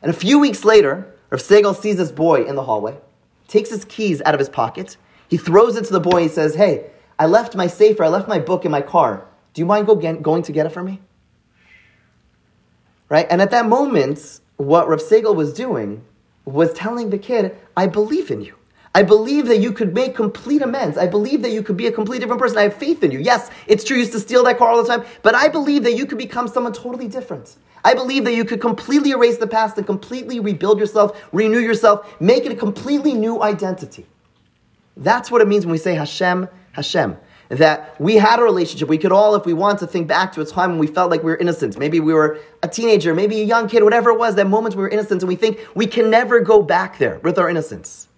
And 0.00 0.10
a 0.10 0.14
few 0.14 0.38
weeks 0.38 0.64
later, 0.64 1.12
Rav 1.28 1.40
Segal 1.40 1.74
sees 1.74 1.96
this 1.96 2.12
boy 2.12 2.44
in 2.44 2.54
the 2.54 2.62
hallway 2.62 2.96
takes 3.52 3.68
his 3.68 3.84
keys 3.84 4.22
out 4.24 4.34
of 4.34 4.40
his 4.40 4.48
pocket. 4.48 4.96
He 5.28 5.36
throws 5.36 5.76
it 5.76 5.84
to 5.84 5.92
the 5.92 6.00
boy. 6.00 6.22
He 6.22 6.28
says, 6.28 6.54
Hey, 6.54 6.86
I 7.18 7.26
left 7.26 7.54
my 7.54 7.66
sefer, 7.66 8.02
I 8.02 8.08
left 8.08 8.26
my 8.26 8.38
book 8.38 8.64
in 8.64 8.70
my 8.70 8.80
car. 8.80 9.26
Do 9.52 9.60
you 9.60 9.66
mind 9.66 9.86
go 9.86 9.94
get, 9.94 10.22
going 10.22 10.42
to 10.44 10.52
get 10.52 10.64
it 10.64 10.70
for 10.70 10.82
me? 10.82 11.00
Right? 13.10 13.26
And 13.28 13.42
at 13.42 13.50
that 13.50 13.66
moment, 13.66 14.40
what 14.56 14.88
Rav 14.88 15.00
Segal 15.00 15.36
was 15.36 15.52
doing 15.52 16.02
was 16.46 16.72
telling 16.72 17.10
the 17.10 17.18
kid, 17.18 17.54
I 17.76 17.86
believe 17.86 18.30
in 18.30 18.40
you. 18.40 18.56
I 18.94 19.02
believe 19.02 19.46
that 19.46 19.58
you 19.58 19.72
could 19.72 19.94
make 19.94 20.16
complete 20.16 20.62
amends. 20.62 20.96
I 20.96 21.06
believe 21.06 21.42
that 21.42 21.50
you 21.50 21.62
could 21.62 21.76
be 21.76 21.86
a 21.86 21.92
completely 21.92 22.20
different 22.20 22.40
person. 22.40 22.58
I 22.58 22.62
have 22.62 22.74
faith 22.74 23.02
in 23.04 23.10
you. 23.10 23.20
Yes, 23.20 23.50
it's 23.66 23.84
true 23.84 23.96
you 23.96 24.02
used 24.02 24.12
to 24.12 24.20
steal 24.20 24.44
that 24.44 24.58
car 24.58 24.68
all 24.68 24.82
the 24.82 24.88
time, 24.88 25.04
but 25.22 25.34
I 25.34 25.48
believe 25.48 25.82
that 25.84 25.94
you 25.94 26.06
could 26.06 26.18
become 26.18 26.48
someone 26.48 26.72
totally 26.72 27.08
different. 27.08 27.56
I 27.84 27.94
believe 27.94 28.24
that 28.24 28.34
you 28.34 28.44
could 28.44 28.60
completely 28.60 29.10
erase 29.10 29.38
the 29.38 29.46
past 29.46 29.76
and 29.76 29.86
completely 29.86 30.38
rebuild 30.40 30.78
yourself, 30.78 31.20
renew 31.32 31.58
yourself, 31.58 32.20
make 32.20 32.44
it 32.46 32.52
a 32.52 32.56
completely 32.56 33.14
new 33.14 33.42
identity. 33.42 34.06
That's 34.96 35.30
what 35.30 35.40
it 35.40 35.48
means 35.48 35.66
when 35.66 35.72
we 35.72 35.78
say 35.78 35.94
Hashem, 35.94 36.48
Hashem. 36.72 37.16
That 37.48 38.00
we 38.00 38.16
had 38.16 38.38
a 38.38 38.42
relationship. 38.42 38.88
We 38.88 38.96
could 38.96 39.12
all, 39.12 39.34
if 39.34 39.44
we 39.44 39.52
want 39.52 39.78
to 39.80 39.86
think 39.86 40.08
back 40.08 40.32
to 40.32 40.40
a 40.40 40.46
time 40.46 40.70
when 40.70 40.78
we 40.78 40.86
felt 40.86 41.10
like 41.10 41.22
we 41.22 41.30
were 41.30 41.36
innocent. 41.36 41.78
Maybe 41.78 42.00
we 42.00 42.14
were 42.14 42.38
a 42.62 42.68
teenager, 42.68 43.14
maybe 43.14 43.42
a 43.42 43.44
young 43.44 43.68
kid, 43.68 43.82
whatever 43.82 44.10
it 44.10 44.18
was, 44.18 44.36
that 44.36 44.46
moment 44.46 44.74
we 44.74 44.82
were 44.82 44.88
innocent, 44.88 45.22
and 45.22 45.28
we 45.28 45.36
think 45.36 45.58
we 45.74 45.86
can 45.86 46.08
never 46.08 46.40
go 46.40 46.62
back 46.62 46.96
there 46.96 47.18
with 47.18 47.38
our 47.38 47.50
innocence. 47.50 48.08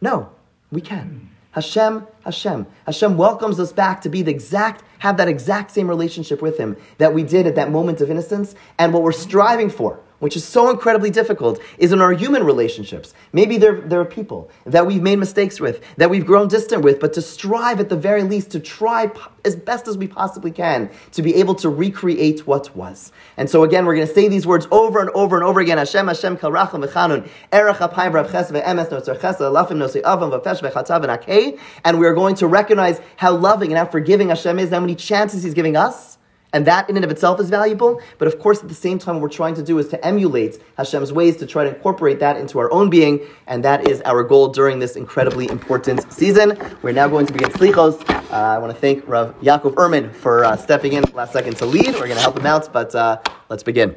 No, 0.00 0.30
we 0.70 0.80
can. 0.80 1.35
Hashem, 1.56 2.06
Hashem. 2.22 2.66
Hashem 2.84 3.16
welcomes 3.16 3.58
us 3.58 3.72
back 3.72 4.02
to 4.02 4.10
be 4.10 4.20
the 4.20 4.30
exact, 4.30 4.84
have 4.98 5.16
that 5.16 5.26
exact 5.26 5.70
same 5.70 5.88
relationship 5.88 6.42
with 6.42 6.58
Him 6.58 6.76
that 6.98 7.14
we 7.14 7.22
did 7.22 7.46
at 7.46 7.54
that 7.54 7.70
moment 7.70 8.02
of 8.02 8.10
innocence 8.10 8.54
and 8.78 8.92
what 8.92 9.02
we're 9.02 9.10
striving 9.10 9.70
for 9.70 9.98
which 10.18 10.36
is 10.36 10.44
so 10.44 10.70
incredibly 10.70 11.10
difficult, 11.10 11.60
is 11.78 11.92
in 11.92 12.00
our 12.00 12.12
human 12.12 12.44
relationships. 12.44 13.14
Maybe 13.32 13.58
there, 13.58 13.80
there 13.80 14.00
are 14.00 14.04
people 14.04 14.50
that 14.64 14.86
we've 14.86 15.02
made 15.02 15.18
mistakes 15.18 15.60
with, 15.60 15.82
that 15.96 16.10
we've 16.10 16.24
grown 16.24 16.48
distant 16.48 16.82
with, 16.82 17.00
but 17.00 17.12
to 17.14 17.22
strive 17.22 17.80
at 17.80 17.88
the 17.88 17.96
very 17.96 18.22
least 18.22 18.50
to 18.52 18.60
try 18.60 19.10
as 19.44 19.56
best 19.56 19.88
as 19.88 19.96
we 19.96 20.08
possibly 20.08 20.50
can 20.50 20.90
to 21.12 21.22
be 21.22 21.34
able 21.36 21.54
to 21.56 21.68
recreate 21.68 22.46
what 22.46 22.74
was. 22.76 23.12
And 23.36 23.48
so 23.48 23.62
again, 23.62 23.86
we're 23.86 23.94
going 23.94 24.06
to 24.06 24.12
say 24.12 24.28
these 24.28 24.46
words 24.46 24.66
over 24.70 25.00
and 25.00 25.10
over 25.10 25.36
and 25.36 25.44
over 25.44 25.60
again. 25.60 25.78
Hashem, 25.78 26.06
Hashem, 26.06 26.38
kal 26.38 26.50
racham 26.50 26.86
v'chanun, 26.86 27.28
erech 27.52 27.76
apayim 27.76 28.12
rav 28.12 28.30
ches 28.30 28.50
ve'emes 28.50 28.88
noser 28.88 29.20
ches 29.20 29.36
alafim 29.36 29.76
nosei 29.76 30.02
avam 30.02 30.30
v'fesh 30.32 30.62
v'chatav 30.62 31.04
v'nakei. 31.04 31.58
And 31.84 31.98
we 31.98 32.06
are 32.06 32.14
going 32.14 32.34
to 32.36 32.46
recognize 32.46 33.00
how 33.16 33.36
loving 33.36 33.70
and 33.70 33.78
how 33.78 33.86
forgiving 33.86 34.30
Hashem 34.30 34.58
is, 34.58 34.70
how 34.70 34.80
many 34.80 34.94
chances 34.94 35.42
He's 35.42 35.54
giving 35.54 35.76
us 35.76 36.15
and 36.56 36.66
that 36.66 36.88
in 36.88 36.96
and 36.96 37.04
of 37.04 37.10
itself 37.10 37.38
is 37.38 37.50
valuable. 37.50 38.00
But 38.16 38.28
of 38.28 38.38
course, 38.38 38.62
at 38.62 38.68
the 38.68 38.74
same 38.74 38.98
time, 38.98 39.16
what 39.16 39.22
we're 39.24 39.28
trying 39.28 39.54
to 39.56 39.62
do 39.62 39.78
is 39.78 39.88
to 39.88 40.02
emulate 40.02 40.58
Hashem's 40.78 41.12
ways 41.12 41.36
to 41.36 41.46
try 41.46 41.64
to 41.64 41.74
incorporate 41.76 42.18
that 42.20 42.38
into 42.38 42.58
our 42.58 42.72
own 42.72 42.88
being. 42.88 43.20
And 43.46 43.62
that 43.62 43.86
is 43.86 44.00
our 44.06 44.22
goal 44.22 44.48
during 44.48 44.78
this 44.78 44.96
incredibly 44.96 45.50
important 45.50 46.10
season. 46.10 46.58
We're 46.80 46.92
now 46.92 47.08
going 47.08 47.26
to 47.26 47.32
begin 47.34 47.50
Slichos. 47.50 48.08
Uh, 48.08 48.32
I 48.32 48.56
want 48.56 48.74
to 48.74 48.80
thank 48.80 49.06
Rav 49.06 49.38
Yaakov 49.40 49.74
Ehrman 49.74 50.10
for 50.14 50.46
uh, 50.46 50.56
stepping 50.56 50.94
in 50.94 51.04
last 51.12 51.34
second 51.34 51.58
to 51.58 51.66
lead. 51.66 51.88
We're 51.88 52.08
going 52.08 52.14
to 52.14 52.20
help 52.20 52.38
him 52.38 52.46
out, 52.46 52.72
but 52.72 52.94
uh, 52.94 53.20
let's 53.50 53.62
begin. 53.62 53.94